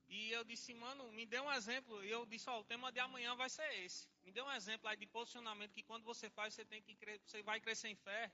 E 0.08 0.32
eu 0.32 0.44
disse, 0.44 0.72
mano, 0.76 1.12
me 1.12 1.26
dê 1.26 1.40
um 1.40 1.52
exemplo. 1.52 2.04
E 2.06 2.12
eu 2.12 2.28
disse, 2.28 2.48
ó, 2.48 2.60
o 2.60 2.64
tema 2.64 2.92
de 2.92 3.00
amanhã 3.00 3.36
vai 3.36 3.50
ser 3.50 3.68
esse. 3.84 4.08
Me 4.24 4.32
dê 4.32 4.42
um 4.42 4.52
exemplo 4.52 4.88
aí 4.88 4.96
de 4.96 5.08
posicionamento 5.08 5.74
que 5.74 5.82
quando 5.82 6.04
você 6.04 6.30
faz, 6.30 6.54
você 6.54 6.64
tem 6.64 6.82
que 6.84 6.96
você 7.26 7.42
vai 7.42 7.60
crescer 7.60 7.90
em 7.90 7.96
fé. 7.96 8.32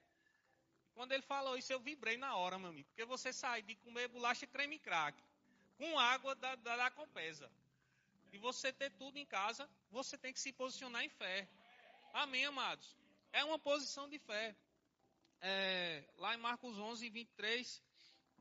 Quando 0.93 1.13
ele 1.13 1.24
falou 1.24 1.58
isso, 1.58 1.72
eu 1.72 1.80
vibrei 1.80 2.17
na 2.17 2.36
hora, 2.36 2.60
meu 2.60 2.69
amigo. 2.69 2.88
Porque 2.89 3.06
você 3.06 3.32
sai 3.32 3.62
de 3.62 3.76
comer 3.76 4.10
bolacha 4.10 4.46
creme 4.46 4.78
crack 4.78 5.17
com 5.78 5.98
água 5.98 6.36
da, 6.36 6.56
da, 6.56 6.76
da 6.76 6.91
Compesa. 6.91 7.50
E 8.34 8.38
você 8.38 8.74
ter 8.74 8.91
tudo 8.91 9.17
em 9.17 9.26
casa, 9.26 9.67
você 9.89 10.17
tem 10.17 10.34
que 10.34 10.41
se 10.41 10.52
posicionar 10.52 11.04
em 11.04 11.10
fé. 11.10 11.48
Amém, 12.13 12.46
amados? 12.46 12.98
É 13.32 13.43
uma 13.46 13.58
posição 13.58 14.10
de 14.10 14.19
fé. 14.19 14.56
É, 15.46 16.02
lá 16.20 16.34
em 16.34 16.38
Marcos 16.38 16.80
11, 16.80 17.10
23, 17.10 17.84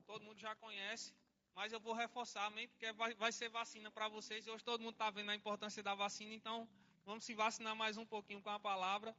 todo 0.06 0.24
mundo 0.24 0.38
já 0.38 0.54
conhece. 0.54 1.12
Mas 1.52 1.72
eu 1.72 1.80
vou 1.80 1.94
reforçar, 1.94 2.46
amém? 2.46 2.68
Porque 2.68 2.92
vai, 2.92 3.12
vai 3.14 3.32
ser 3.32 3.48
vacina 3.48 3.90
para 3.90 4.06
vocês. 4.06 4.46
Hoje 4.46 4.62
todo 4.62 4.80
mundo 4.80 4.92
está 4.92 5.10
vendo 5.10 5.32
a 5.32 5.34
importância 5.34 5.82
da 5.82 5.96
vacina, 5.96 6.32
então 6.32 6.68
vamos 7.04 7.24
se 7.24 7.34
vacinar 7.34 7.74
mais 7.74 7.96
um 7.96 8.06
pouquinho 8.06 8.40
com 8.40 8.50
a 8.50 8.60
palavra. 8.60 9.16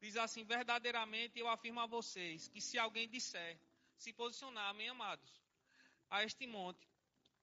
Diz 0.00 0.16
assim: 0.16 0.42
verdadeiramente 0.42 1.38
eu 1.38 1.48
afirmo 1.48 1.80
a 1.80 1.86
vocês 1.86 2.48
que 2.48 2.62
se 2.62 2.78
alguém 2.78 3.06
disser, 3.06 3.60
se 3.98 4.10
posicionar, 4.14 4.70
amém, 4.70 4.88
amados, 4.88 5.30
a 6.08 6.24
este 6.24 6.46
monte, 6.46 6.88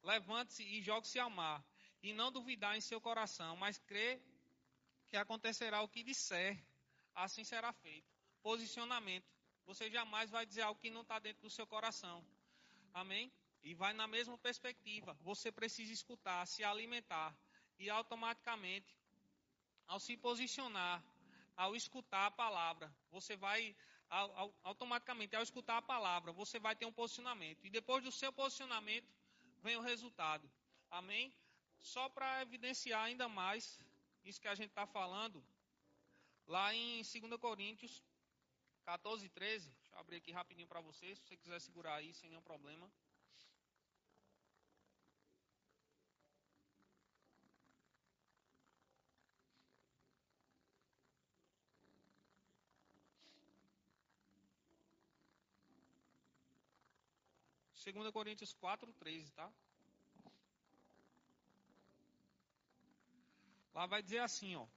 levante-se 0.01 0.63
e 0.63 0.81
jogue-se 0.81 1.19
ao 1.19 1.29
mar, 1.29 1.63
e 2.01 2.11
não 2.11 2.31
duvidar 2.31 2.75
em 2.75 2.81
seu 2.81 2.99
coração, 2.99 3.55
mas 3.55 3.77
crê 3.77 4.19
que 5.09 5.15
acontecerá 5.15 5.83
o 5.83 5.87
que 5.87 6.01
disser, 6.01 6.57
assim 7.13 7.43
será 7.43 7.71
feito. 7.71 8.09
Posicionamento. 8.41 9.38
Você 9.69 9.87
jamais 9.91 10.31
vai 10.31 10.47
dizer 10.47 10.63
algo 10.63 10.81
que 10.81 10.89
não 10.89 11.01
está 11.01 11.19
dentro 11.19 11.43
do 11.43 11.49
seu 11.57 11.67
coração. 11.67 12.25
Amém? 12.91 13.31
E 13.61 13.75
vai 13.75 13.93
na 13.93 14.07
mesma 14.07 14.35
perspectiva. 14.35 15.15
Você 15.21 15.51
precisa 15.51 15.93
escutar, 15.93 16.43
se 16.47 16.63
alimentar. 16.63 17.35
E 17.77 17.87
automaticamente, 17.87 18.97
ao 19.85 19.99
se 19.99 20.17
posicionar, 20.17 21.03
ao 21.55 21.75
escutar 21.75 22.25
a 22.25 22.31
palavra, 22.31 22.91
você 23.11 23.35
vai, 23.35 23.75
ao, 24.09 24.35
ao, 24.39 24.55
automaticamente, 24.63 25.35
ao 25.35 25.43
escutar 25.43 25.77
a 25.77 25.83
palavra, 25.83 26.31
você 26.31 26.57
vai 26.57 26.75
ter 26.75 26.87
um 26.87 26.91
posicionamento. 26.91 27.63
E 27.63 27.69
depois 27.69 28.03
do 28.03 28.11
seu 28.11 28.33
posicionamento, 28.33 29.07
vem 29.61 29.77
o 29.77 29.81
resultado. 29.81 30.49
Amém? 30.89 31.31
Só 31.79 32.09
para 32.09 32.41
evidenciar 32.41 33.03
ainda 33.03 33.29
mais 33.29 33.79
isso 34.25 34.41
que 34.41 34.47
a 34.47 34.55
gente 34.55 34.69
está 34.69 34.87
falando, 34.87 35.45
lá 36.47 36.73
em 36.73 37.03
2 37.03 37.39
Coríntios 37.39 38.03
14, 38.85 39.29
13, 39.29 39.69
deixa 39.69 39.95
eu 39.95 39.99
abrir 39.99 40.17
aqui 40.17 40.31
rapidinho 40.31 40.67
para 40.67 40.81
vocês, 40.81 41.19
se 41.19 41.25
você 41.25 41.37
quiser 41.37 41.59
segurar 41.61 41.95
aí 41.95 42.13
sem 42.13 42.29
nenhum 42.29 42.41
problema. 42.41 42.89
2 57.91 58.11
Coríntios 58.11 58.53
4, 58.53 58.93
13, 58.93 59.31
tá? 59.31 59.51
Lá 63.73 63.85
vai 63.85 64.03
dizer 64.03 64.19
assim, 64.19 64.55
ó. 64.55 64.67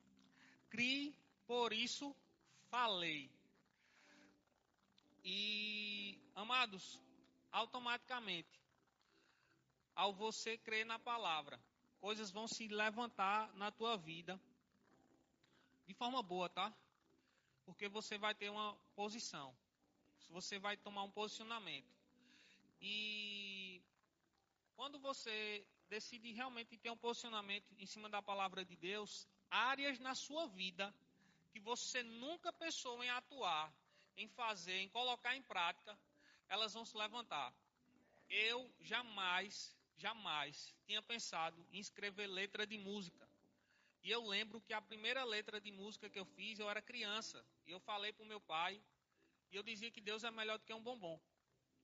Crie, 0.71 1.15
por 1.47 1.73
isso 1.73 2.17
falei. 2.71 3.31
E, 5.25 6.19
amados, 6.35 7.01
automaticamente, 7.51 8.61
ao 9.95 10.13
você 10.13 10.57
crer 10.59 10.85
na 10.85 10.99
palavra, 10.99 11.61
coisas 12.01 12.31
vão 12.31 12.49
se 12.49 12.67
levantar 12.69 13.53
na 13.55 13.71
tua 13.71 13.97
vida 13.97 14.41
de 15.87 15.95
forma 15.95 16.23
boa, 16.23 16.49
tá? 16.49 16.75
Porque 17.65 17.89
você 17.89 18.19
vai 18.19 18.35
ter 18.35 18.51
uma 18.51 18.75
posição. 18.97 19.55
Você 20.31 20.59
vai 20.59 20.77
tomar 20.77 21.03
um 21.03 21.11
posicionamento. 21.11 21.93
E 22.81 23.81
quando 24.75 24.99
você 24.99 25.65
decide 25.89 26.33
realmente 26.33 26.77
ter 26.79 26.91
um 26.91 26.97
posicionamento 26.97 27.73
em 27.79 27.87
cima 27.87 28.09
da 28.09 28.23
palavra 28.23 28.65
de 28.65 28.75
Deus, 28.77 29.29
áreas 29.51 29.99
na 30.01 30.15
sua 30.15 30.47
vida 30.49 30.93
que 31.53 31.61
você 31.61 32.03
nunca 32.03 32.53
pensou 32.53 33.05
em 33.05 33.11
atuar, 33.11 33.73
em 34.17 34.29
fazer, 34.29 34.79
em 34.79 34.89
colocar 34.89 35.35
em 35.37 35.43
prática, 35.43 35.99
elas 36.49 36.73
vão 36.75 36.85
se 36.85 36.97
levantar. 36.97 37.55
Eu 38.29 38.71
jamais, 38.81 39.77
jamais 39.97 40.75
tinha 40.87 41.03
pensado 41.03 41.67
em 41.73 41.79
escrever 41.79 42.27
letra 42.27 42.67
de 42.67 42.79
música. 42.79 43.29
E 44.03 44.11
eu 44.11 44.27
lembro 44.27 44.61
que 44.61 44.73
a 44.73 44.81
primeira 44.81 45.23
letra 45.25 45.61
de 45.61 45.71
música 45.71 46.11
que 46.11 46.19
eu 46.19 46.25
fiz, 46.25 46.59
eu 46.59 46.69
era 46.69 46.83
criança. 46.83 47.45
E 47.67 47.71
eu 47.71 47.81
falei 47.81 48.13
para 48.13 48.25
o 48.25 48.27
meu 48.27 48.41
pai, 48.41 48.83
e 49.51 49.57
eu 49.57 49.63
dizia 49.63 49.91
que 49.91 50.01
Deus 50.01 50.25
é 50.25 50.31
melhor 50.31 50.59
do 50.59 50.65
que 50.65 50.75
um 50.75 50.83
bombom. 50.83 51.21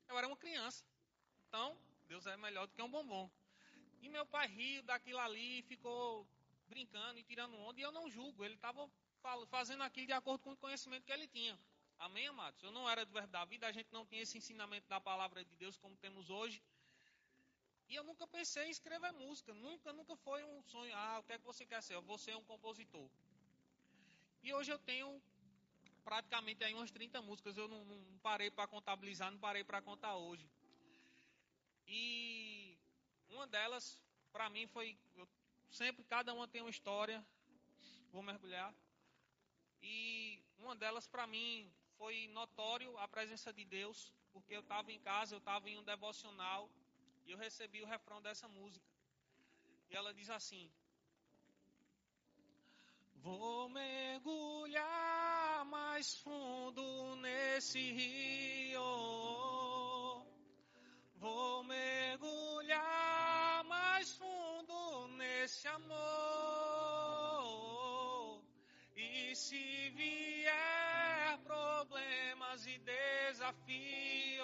Eu 0.09 0.19
era 0.19 0.27
uma 0.27 0.37
criança. 0.37 0.85
Então, 1.47 1.79
Deus 2.09 2.27
é 2.27 2.37
melhor 2.37 2.67
do 2.67 2.75
que 2.75 2.83
um 2.83 2.91
bombom. 2.91 3.31
E 4.01 4.09
meu 4.09 4.27
pai 4.27 4.49
riu 4.49 4.83
daquilo 4.83 5.19
ali, 5.19 5.63
ficou 5.63 6.27
brincando 6.67 7.19
e 7.19 7.25
tirando 7.25 7.57
onda, 7.57 7.79
e 7.81 7.83
eu 7.83 7.93
não 7.93 8.11
julgo. 8.11 8.45
Ele 8.45 8.55
estava 8.55 8.91
fazendo 9.49 9.83
aquilo 9.83 10.07
de 10.07 10.13
acordo 10.13 10.43
com 10.43 10.53
o 10.53 10.57
conhecimento 10.57 11.05
que 11.05 11.13
ele 11.13 11.29
tinha. 11.29 11.59
Amém, 11.99 12.29
amados? 12.29 12.63
Eu 12.63 12.71
não 12.71 12.89
era 12.89 13.05
do 13.05 13.13
verdade 13.13 13.33
da 13.33 13.45
vida, 13.45 13.67
a 13.67 13.73
gente 13.73 13.93
não 13.93 14.07
tinha 14.07 14.23
esse 14.23 14.39
ensinamento 14.39 14.89
da 14.89 15.01
palavra 15.01 15.45
de 15.45 15.55
Deus 15.57 15.77
como 15.77 15.97
temos 15.97 16.31
hoje. 16.31 16.63
E 17.89 17.95
eu 17.95 18.05
nunca 18.05 18.27
pensei 18.27 18.67
em 18.67 18.71
escrever 18.71 19.13
música. 19.13 19.53
Nunca, 19.55 19.93
nunca 19.93 20.15
foi 20.17 20.45
um 20.45 20.63
sonho. 20.63 20.95
Ah, 20.95 21.19
o 21.19 21.25
que 21.25 21.33
é 21.33 21.39
que 21.39 21.45
você 21.45 21.67
quer 21.67 21.83
ser? 21.83 21.95
Eu 21.95 22.03
vou 22.03 22.19
ser 22.19 22.37
um 22.37 22.45
compositor. 22.45 23.09
E 24.43 24.53
hoje 24.53 24.71
eu 24.71 24.79
tenho 24.79 25.21
praticamente 26.05 26.63
aí 26.63 26.75
umas 26.75 26.91
30 26.91 27.21
músicas. 27.23 27.57
Eu 27.57 27.67
não, 27.67 27.85
não 27.85 28.19
parei 28.19 28.51
para 28.51 28.69
contabilizar, 28.69 29.31
não 29.31 29.39
parei 29.39 29.65
para 29.65 29.83
contar 29.83 30.17
hoje. 30.17 30.47
E 31.87 32.79
uma 33.31 33.47
delas, 33.47 34.01
para 34.31 34.49
mim, 34.51 34.67
foi. 34.67 34.97
Eu, 35.17 35.27
sempre 35.71 36.05
cada 36.05 36.33
uma 36.33 36.47
tem 36.47 36.61
uma 36.61 36.71
história. 36.71 37.25
Vou 38.13 38.23
mergulhar. 38.23 38.73
E 39.83 40.43
uma 40.59 40.77
delas, 40.77 41.07
para 41.07 41.27
mim, 41.27 41.73
foi 41.99 42.29
notório 42.29 42.97
a 42.99 43.09
presença 43.09 43.53
de 43.53 43.65
Deus, 43.65 44.13
porque 44.33 44.55
eu 44.55 44.61
estava 44.61 44.93
em 44.93 45.01
casa, 45.01 45.35
eu 45.35 45.39
estava 45.39 45.69
em 45.69 45.77
um 45.77 45.83
devocional 45.83 46.71
e 47.27 47.33
eu 47.33 47.39
recebi 47.39 47.83
o 47.83 47.87
refrão 47.87 48.23
dessa 48.23 48.47
música. 48.49 48.87
E 49.91 49.97
ela 49.97 50.15
diz 50.15 50.31
assim: 50.31 50.71
Vou 53.17 53.69
mergulhar 53.69 55.65
mais 55.67 56.17
fundo 56.19 57.17
nesse 57.17 57.81
rio. 57.93 58.81
Vou 61.17 61.65
mergulhar 61.65 63.65
mais 63.65 64.15
fundo 64.15 65.09
nesse 65.17 65.67
amor. 65.67 65.99
E 68.97 69.35
se 69.35 69.91
vier 69.91 71.08
problemas 71.39 72.67
e 72.67 72.79
desafios, 72.79 74.43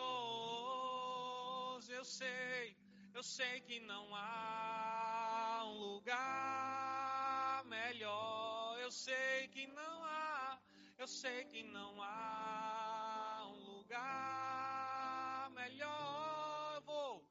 eu 1.88 2.04
sei 2.04 2.84
eu 3.14 3.22
sei 3.22 3.60
que 3.60 3.78
não 3.78 4.12
há 4.12 5.62
um 5.66 5.78
lugar 5.78 7.64
melhor. 7.64 8.76
Eu 8.80 8.90
sei 8.90 9.46
que 9.52 9.68
não 9.68 10.04
há. 10.04 10.58
Eu 10.98 11.06
sei 11.06 11.44
que 11.44 11.62
não 11.62 12.02
há 12.02 13.46
um 13.52 13.76
lugar 13.76 15.48
melhor. 15.52 16.80
Vou, 16.84 17.24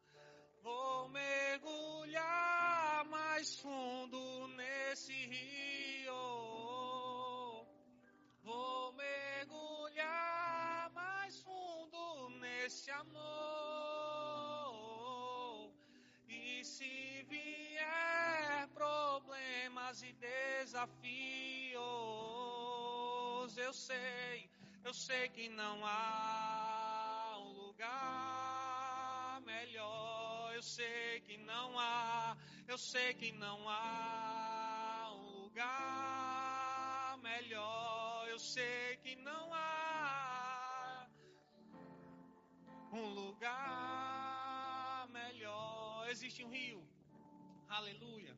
vou 0.61 1.09
mergulhar 1.09 3.03
mais 3.05 3.59
fundo 3.59 4.47
nesse 4.55 5.11
rio. 5.11 6.02
Nesse 12.73 12.89
amor. 12.89 13.53
e 20.01 20.11
desafios. 20.13 21.77
Eu 23.57 23.71
sei, 23.73 24.49
eu 24.83 24.91
sei 24.93 25.29
que 25.29 25.47
não 25.49 25.85
há 25.85 27.37
um 27.39 27.51
lugar 27.67 29.39
melhor. 29.45 30.51
Eu 30.55 30.63
sei 30.63 31.19
que 31.21 31.37
não 31.37 31.77
há, 31.77 32.35
eu 32.67 32.77
sei 32.77 33.13
que 33.13 33.31
não 33.33 33.69
há 33.69 35.11
um 35.13 35.43
lugar 35.43 37.19
melhor. 37.21 38.27
Eu 38.29 38.39
sei 38.39 38.97
que 38.97 39.15
não 39.17 39.53
há 39.53 39.72
um 42.93 43.13
lugar 43.13 43.49
melhor. 45.09 46.07
Existe 46.09 46.43
um 46.43 46.49
rio. 46.49 46.81
Aleluia 47.67 48.37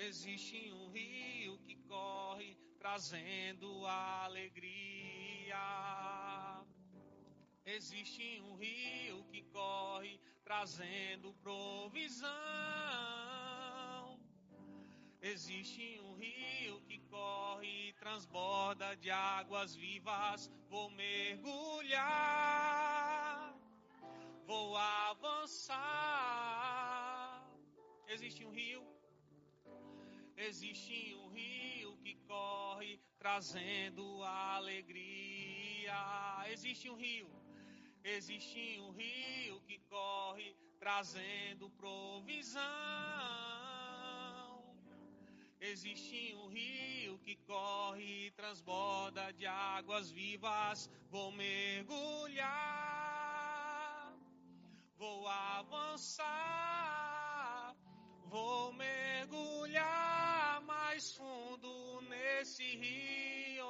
Existe 0.00 0.72
um 0.72 0.90
rio 0.90 1.58
que 1.66 1.74
corre 1.88 2.56
trazendo 2.78 3.84
alegria. 3.84 5.56
Existe 7.66 8.40
um 8.42 8.54
rio 8.54 9.24
que 9.24 9.42
corre 9.42 10.20
trazendo 10.44 11.34
provisão. 11.42 12.77
Existe 15.32 16.00
um 16.00 16.14
rio 16.14 16.80
que 16.88 16.98
corre 17.10 17.88
e 17.88 17.92
transborda 17.94 18.96
de 18.96 19.10
águas 19.10 19.74
vivas. 19.76 20.50
Vou 20.68 20.90
mergulhar, 20.90 22.04
vou 24.46 24.76
avançar. 24.76 25.78
Existe 28.08 28.44
um 28.44 28.50
rio 28.50 28.98
Existe 30.40 31.16
um 31.16 31.28
rio 31.30 31.96
que 31.96 32.14
corre 32.28 33.00
trazendo 33.18 34.22
alegria. 34.22 35.92
Existe 36.52 36.88
um 36.88 36.94
rio. 36.94 37.28
Existe 38.04 38.78
um 38.78 38.90
rio 38.92 39.60
que 39.62 39.80
corre 39.90 40.56
trazendo 40.78 41.68
provisão. 41.70 42.62
Existe 45.60 46.36
um 46.36 46.46
rio 46.48 47.18
que 47.18 47.34
corre 47.44 48.26
e 48.26 48.30
transborda 48.30 49.32
de 49.32 49.44
águas 49.44 50.08
vivas. 50.10 50.88
Vou 51.10 51.32
mergulhar, 51.32 52.46
vou 54.96 55.26
avançar, 55.26 56.26
vou 58.26 58.72
mergulhar 58.72 60.62
mais 60.62 61.12
fundo 61.16 62.02
nesse 62.02 62.76
rio. 62.76 63.66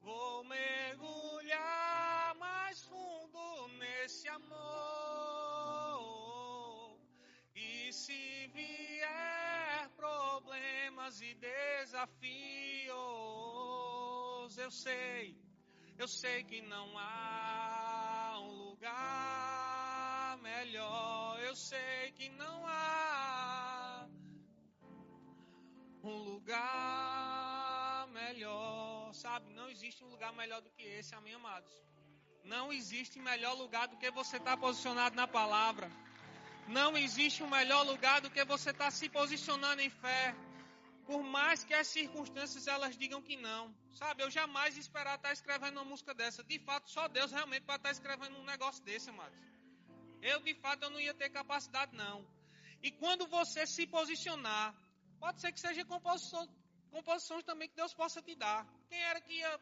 Vou 0.00 0.42
mergulhar 0.44 2.34
mais 2.34 2.82
fundo 2.82 3.68
nesse 3.78 4.26
amor. 4.28 4.50
E 7.54 7.92
se 7.92 8.48
vier 8.48 9.39
e 11.20 11.34
desafios, 11.34 12.92
eu 14.56 14.70
sei, 14.70 15.36
eu 15.98 16.06
sei 16.06 16.44
que 16.44 16.60
não 16.62 16.86
há 16.96 18.38
um 18.40 18.52
lugar 18.64 20.38
melhor. 20.40 21.38
Eu 21.40 21.54
sei 21.56 22.12
que 22.12 22.28
não 22.30 22.66
há 22.66 24.08
um 26.02 26.16
lugar 26.30 28.06
melhor. 28.08 29.12
Sabe, 29.14 29.52
não 29.52 29.68
existe 29.68 30.04
um 30.04 30.08
lugar 30.08 30.32
melhor 30.34 30.60
do 30.60 30.70
que 30.70 30.82
esse, 30.82 31.14
amém, 31.14 31.34
amados. 31.34 31.72
Não 32.44 32.72
existe 32.72 33.18
melhor 33.18 33.54
lugar 33.54 33.88
do 33.88 33.96
que 33.96 34.10
você 34.10 34.36
estar 34.36 34.56
tá 34.56 34.56
posicionado 34.56 35.16
na 35.16 35.26
palavra. 35.26 35.90
Não 36.68 36.96
existe 36.96 37.42
um 37.42 37.50
melhor 37.50 37.82
lugar 37.84 38.20
do 38.20 38.30
que 38.30 38.44
você 38.44 38.70
estar 38.70 38.86
tá 38.86 38.90
se 38.90 39.08
posicionando 39.08 39.82
em 39.82 39.90
fé. 39.90 40.34
Por 41.10 41.22
mais 41.36 41.64
que 41.64 41.74
as 41.74 41.88
circunstâncias 41.98 42.66
elas 42.74 42.96
digam 43.02 43.20
que 43.28 43.36
não. 43.36 43.64
Sabe, 44.00 44.22
eu 44.22 44.30
jamais 44.30 44.76
esperar 44.76 45.16
estar 45.16 45.32
escrevendo 45.32 45.78
uma 45.78 45.88
música 45.92 46.12
dessa. 46.20 46.42
De 46.44 46.58
fato, 46.68 46.90
só 46.96 47.08
Deus 47.08 47.32
realmente 47.32 47.64
para 47.64 47.76
estar 47.76 47.90
escrevendo 47.90 48.36
um 48.38 48.44
negócio 48.44 48.82
desse, 48.84 49.10
amados. 49.10 49.38
Eu, 50.22 50.38
de 50.48 50.54
fato, 50.54 50.84
eu 50.84 50.90
não 50.90 51.00
ia 51.00 51.14
ter 51.22 51.30
capacidade, 51.30 51.96
não. 51.96 52.18
E 52.82 52.90
quando 53.02 53.26
você 53.26 53.66
se 53.66 53.86
posicionar 53.86 54.68
Pode 55.20 55.38
ser 55.42 55.52
que 55.52 55.60
seja 55.60 55.84
composição, 55.84 56.48
composições 56.90 57.44
também 57.44 57.68
que 57.68 57.76
Deus 57.76 57.92
possa 57.92 58.22
te 58.22 58.34
dar. 58.34 58.66
Quem 58.88 58.98
era 59.10 59.20
que 59.20 59.34
ia 59.34 59.60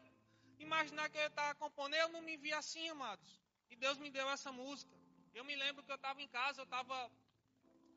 imaginar 0.57 1.09
que 1.09 1.17
eu 1.17 1.27
estava 1.27 1.53
compondo. 1.55 1.93
Eu 1.93 2.07
não 2.09 2.21
me 2.21 2.37
vi 2.37 2.53
assim, 2.53 2.87
amados. 2.89 3.29
E 3.69 3.75
Deus 3.75 3.97
me 3.97 4.09
deu 4.09 4.27
essa 4.29 4.51
música. 4.53 4.91
Eu 5.33 5.43
me 5.43 5.55
lembro 5.57 5.83
que 5.83 5.91
eu 5.91 5.97
estava 5.97 6.21
em 6.21 6.29
casa, 6.29 6.61
eu 6.61 6.63
estava 6.63 7.11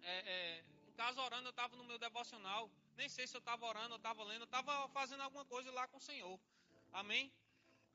é, 0.02 0.14
é, 0.34 0.64
em 0.88 0.92
casa 0.94 1.22
orando, 1.22 1.46
eu 1.46 1.50
estava 1.50 1.76
no 1.76 1.84
meu 1.84 1.98
devocional. 1.98 2.68
Nem 2.96 3.08
sei 3.08 3.26
se 3.26 3.36
eu 3.36 3.40
estava 3.40 3.64
orando, 3.66 3.94
eu 3.94 3.96
estava 3.96 4.22
lendo, 4.24 4.42
eu 4.42 4.44
estava 4.44 4.88
fazendo 4.88 5.22
alguma 5.22 5.44
coisa 5.44 5.70
lá 5.72 5.86
com 5.88 5.98
o 5.98 6.00
Senhor. 6.00 6.38
Amém? 6.92 7.32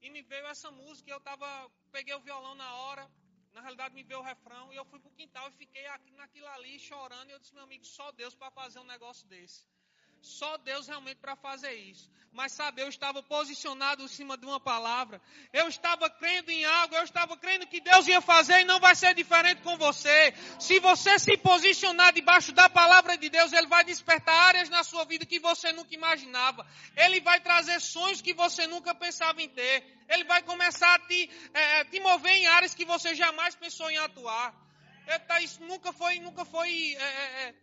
E 0.02 0.10
me 0.10 0.22
veio 0.22 0.46
essa 0.48 0.70
música, 0.72 1.10
eu 1.10 1.20
tava, 1.20 1.48
peguei 1.92 2.14
o 2.14 2.20
violão 2.20 2.56
na 2.56 2.76
hora, 2.76 3.10
na 3.54 3.62
realidade 3.62 3.94
me 3.94 4.04
veio 4.04 4.20
o 4.20 4.24
refrão, 4.24 4.72
e 4.72 4.76
eu 4.76 4.86
fui 4.86 5.00
pro 5.00 5.12
quintal 5.12 5.48
e 5.50 5.52
fiquei 5.54 5.86
aqui 5.88 6.12
naquilo 6.12 6.48
ali 6.48 6.80
chorando, 6.80 7.30
e 7.30 7.34
eu 7.34 7.40
disse, 7.40 7.54
meu 7.54 7.64
amigo, 7.64 7.86
só 7.86 8.12
Deus 8.12 8.36
para 8.36 8.52
fazer 8.52 8.80
um 8.80 8.84
negócio 8.84 9.28
desse. 9.28 9.66
Só 10.22 10.58
Deus 10.58 10.88
realmente 10.88 11.18
para 11.18 11.36
fazer 11.36 11.74
isso. 11.74 12.10
Mas 12.38 12.52
sabe, 12.52 12.82
eu 12.84 12.88
estava 12.88 13.24
posicionado 13.24 14.04
em 14.04 14.08
cima 14.08 14.38
de 14.38 14.46
uma 14.46 14.60
palavra. 14.60 15.20
Eu 15.52 15.68
estava 15.68 16.08
crendo 16.08 16.52
em 16.52 16.64
algo. 16.66 16.94
Eu 16.94 17.04
estava 17.04 17.36
crendo 17.36 17.66
que 17.66 17.82
Deus 17.82 18.08
ia 18.08 18.22
fazer 18.22 18.62
e 18.62 18.64
não 18.66 18.80
vai 18.80 18.96
ser 18.96 19.16
diferente 19.16 19.62
com 19.64 19.76
você. 19.78 20.34
Se 20.60 20.80
você 20.80 21.18
se 21.18 21.36
posicionar 21.38 22.14
debaixo 22.14 22.52
da 22.52 22.70
palavra 22.70 23.18
de 23.18 23.28
Deus, 23.28 23.52
Ele 23.54 23.66
vai 23.66 23.84
despertar 23.84 24.36
áreas 24.50 24.70
na 24.70 24.84
sua 24.84 25.04
vida 25.04 25.26
que 25.26 25.40
você 25.40 25.72
nunca 25.72 25.96
imaginava. 25.96 26.64
Ele 26.96 27.20
vai 27.22 27.40
trazer 27.40 27.80
sonhos 27.82 28.22
que 28.22 28.34
você 28.34 28.68
nunca 28.68 28.94
pensava 28.94 29.42
em 29.42 29.50
ter. 29.50 29.84
Ele 30.08 30.24
vai 30.26 30.44
começar 30.44 30.94
a 30.94 31.00
te, 31.00 31.30
é, 31.54 31.86
te 31.86 32.00
mover 32.00 32.34
em 32.34 32.46
áreas 32.46 32.76
que 32.76 32.86
você 32.86 33.16
jamais 33.16 33.56
pensou 33.56 33.90
em 33.90 33.98
atuar. 33.98 34.54
Isso 35.42 35.64
nunca 35.64 35.94
foi, 35.94 36.20
nunca 36.20 36.44
foi. 36.46 36.96
É, 37.00 37.48
é, 37.48 37.56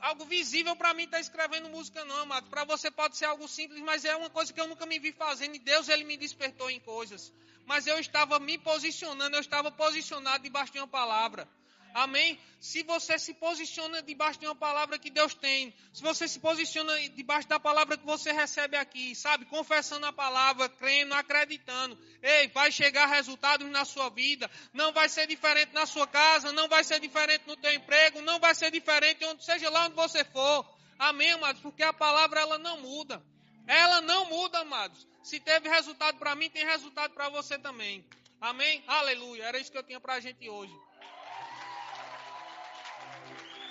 algo 0.00 0.24
visível 0.24 0.76
para 0.76 0.94
mim 0.94 1.04
estar 1.04 1.16
tá 1.16 1.20
escrevendo 1.20 1.68
música, 1.68 2.04
não, 2.04 2.22
amado. 2.22 2.48
Para 2.50 2.64
você 2.64 2.90
pode 2.90 3.16
ser 3.16 3.26
algo 3.26 3.48
simples, 3.48 3.80
mas 3.80 4.04
é 4.04 4.14
uma 4.16 4.30
coisa 4.30 4.52
que 4.52 4.60
eu 4.60 4.66
nunca 4.66 4.86
me 4.86 4.98
vi 4.98 5.12
fazendo. 5.12 5.54
E 5.54 5.58
Deus, 5.58 5.88
Ele 5.88 6.04
me 6.04 6.16
despertou 6.16 6.70
em 6.70 6.80
coisas. 6.80 7.32
Mas 7.66 7.86
eu 7.86 7.98
estava 7.98 8.38
me 8.38 8.58
posicionando, 8.58 9.36
eu 9.36 9.40
estava 9.40 9.70
posicionado 9.70 10.42
debaixo 10.42 10.72
de 10.72 10.78
uma 10.78 10.88
palavra. 10.88 11.48
Amém? 11.94 12.40
Se 12.58 12.82
você 12.82 13.16
se 13.20 13.32
posiciona 13.34 14.02
debaixo 14.02 14.40
de 14.40 14.46
uma 14.46 14.56
palavra 14.56 14.98
que 14.98 15.10
Deus 15.10 15.32
tem, 15.32 15.72
se 15.92 16.02
você 16.02 16.26
se 16.26 16.40
posiciona 16.40 16.92
debaixo 17.10 17.46
da 17.46 17.60
palavra 17.60 17.96
que 17.96 18.04
você 18.04 18.32
recebe 18.32 18.76
aqui, 18.76 19.14
sabe? 19.14 19.44
Confessando 19.44 20.04
a 20.04 20.12
palavra, 20.12 20.68
crendo, 20.68 21.14
acreditando. 21.14 21.96
Ei, 22.20 22.48
vai 22.48 22.72
chegar 22.72 23.06
resultados 23.06 23.70
na 23.70 23.84
sua 23.84 24.08
vida. 24.08 24.50
Não 24.72 24.92
vai 24.92 25.08
ser 25.08 25.28
diferente 25.28 25.72
na 25.72 25.86
sua 25.86 26.04
casa, 26.08 26.50
não 26.50 26.68
vai 26.68 26.82
ser 26.82 26.98
diferente 26.98 27.44
no 27.46 27.56
teu 27.56 27.72
emprego, 27.72 28.20
não 28.22 28.40
vai 28.40 28.56
ser 28.56 28.72
diferente 28.72 29.24
onde 29.24 29.44
seja 29.44 29.70
lá 29.70 29.86
onde 29.86 29.94
você 29.94 30.24
for. 30.24 30.68
Amém, 30.98 31.30
amados? 31.30 31.62
Porque 31.62 31.84
a 31.84 31.92
palavra 31.92 32.40
ela 32.40 32.58
não 32.58 32.80
muda. 32.80 33.22
Ela 33.68 34.00
não 34.00 34.28
muda, 34.28 34.58
amados. 34.58 35.06
Se 35.22 35.38
teve 35.38 35.68
resultado 35.68 36.18
para 36.18 36.34
mim, 36.34 36.50
tem 36.50 36.64
resultado 36.64 37.14
para 37.14 37.28
você 37.28 37.56
também. 37.56 38.04
Amém? 38.40 38.82
Aleluia. 38.88 39.44
Era 39.44 39.60
isso 39.60 39.70
que 39.70 39.78
eu 39.78 39.82
tinha 39.84 40.00
para 40.00 40.14
a 40.14 40.20
gente 40.20 40.48
hoje. 40.50 40.74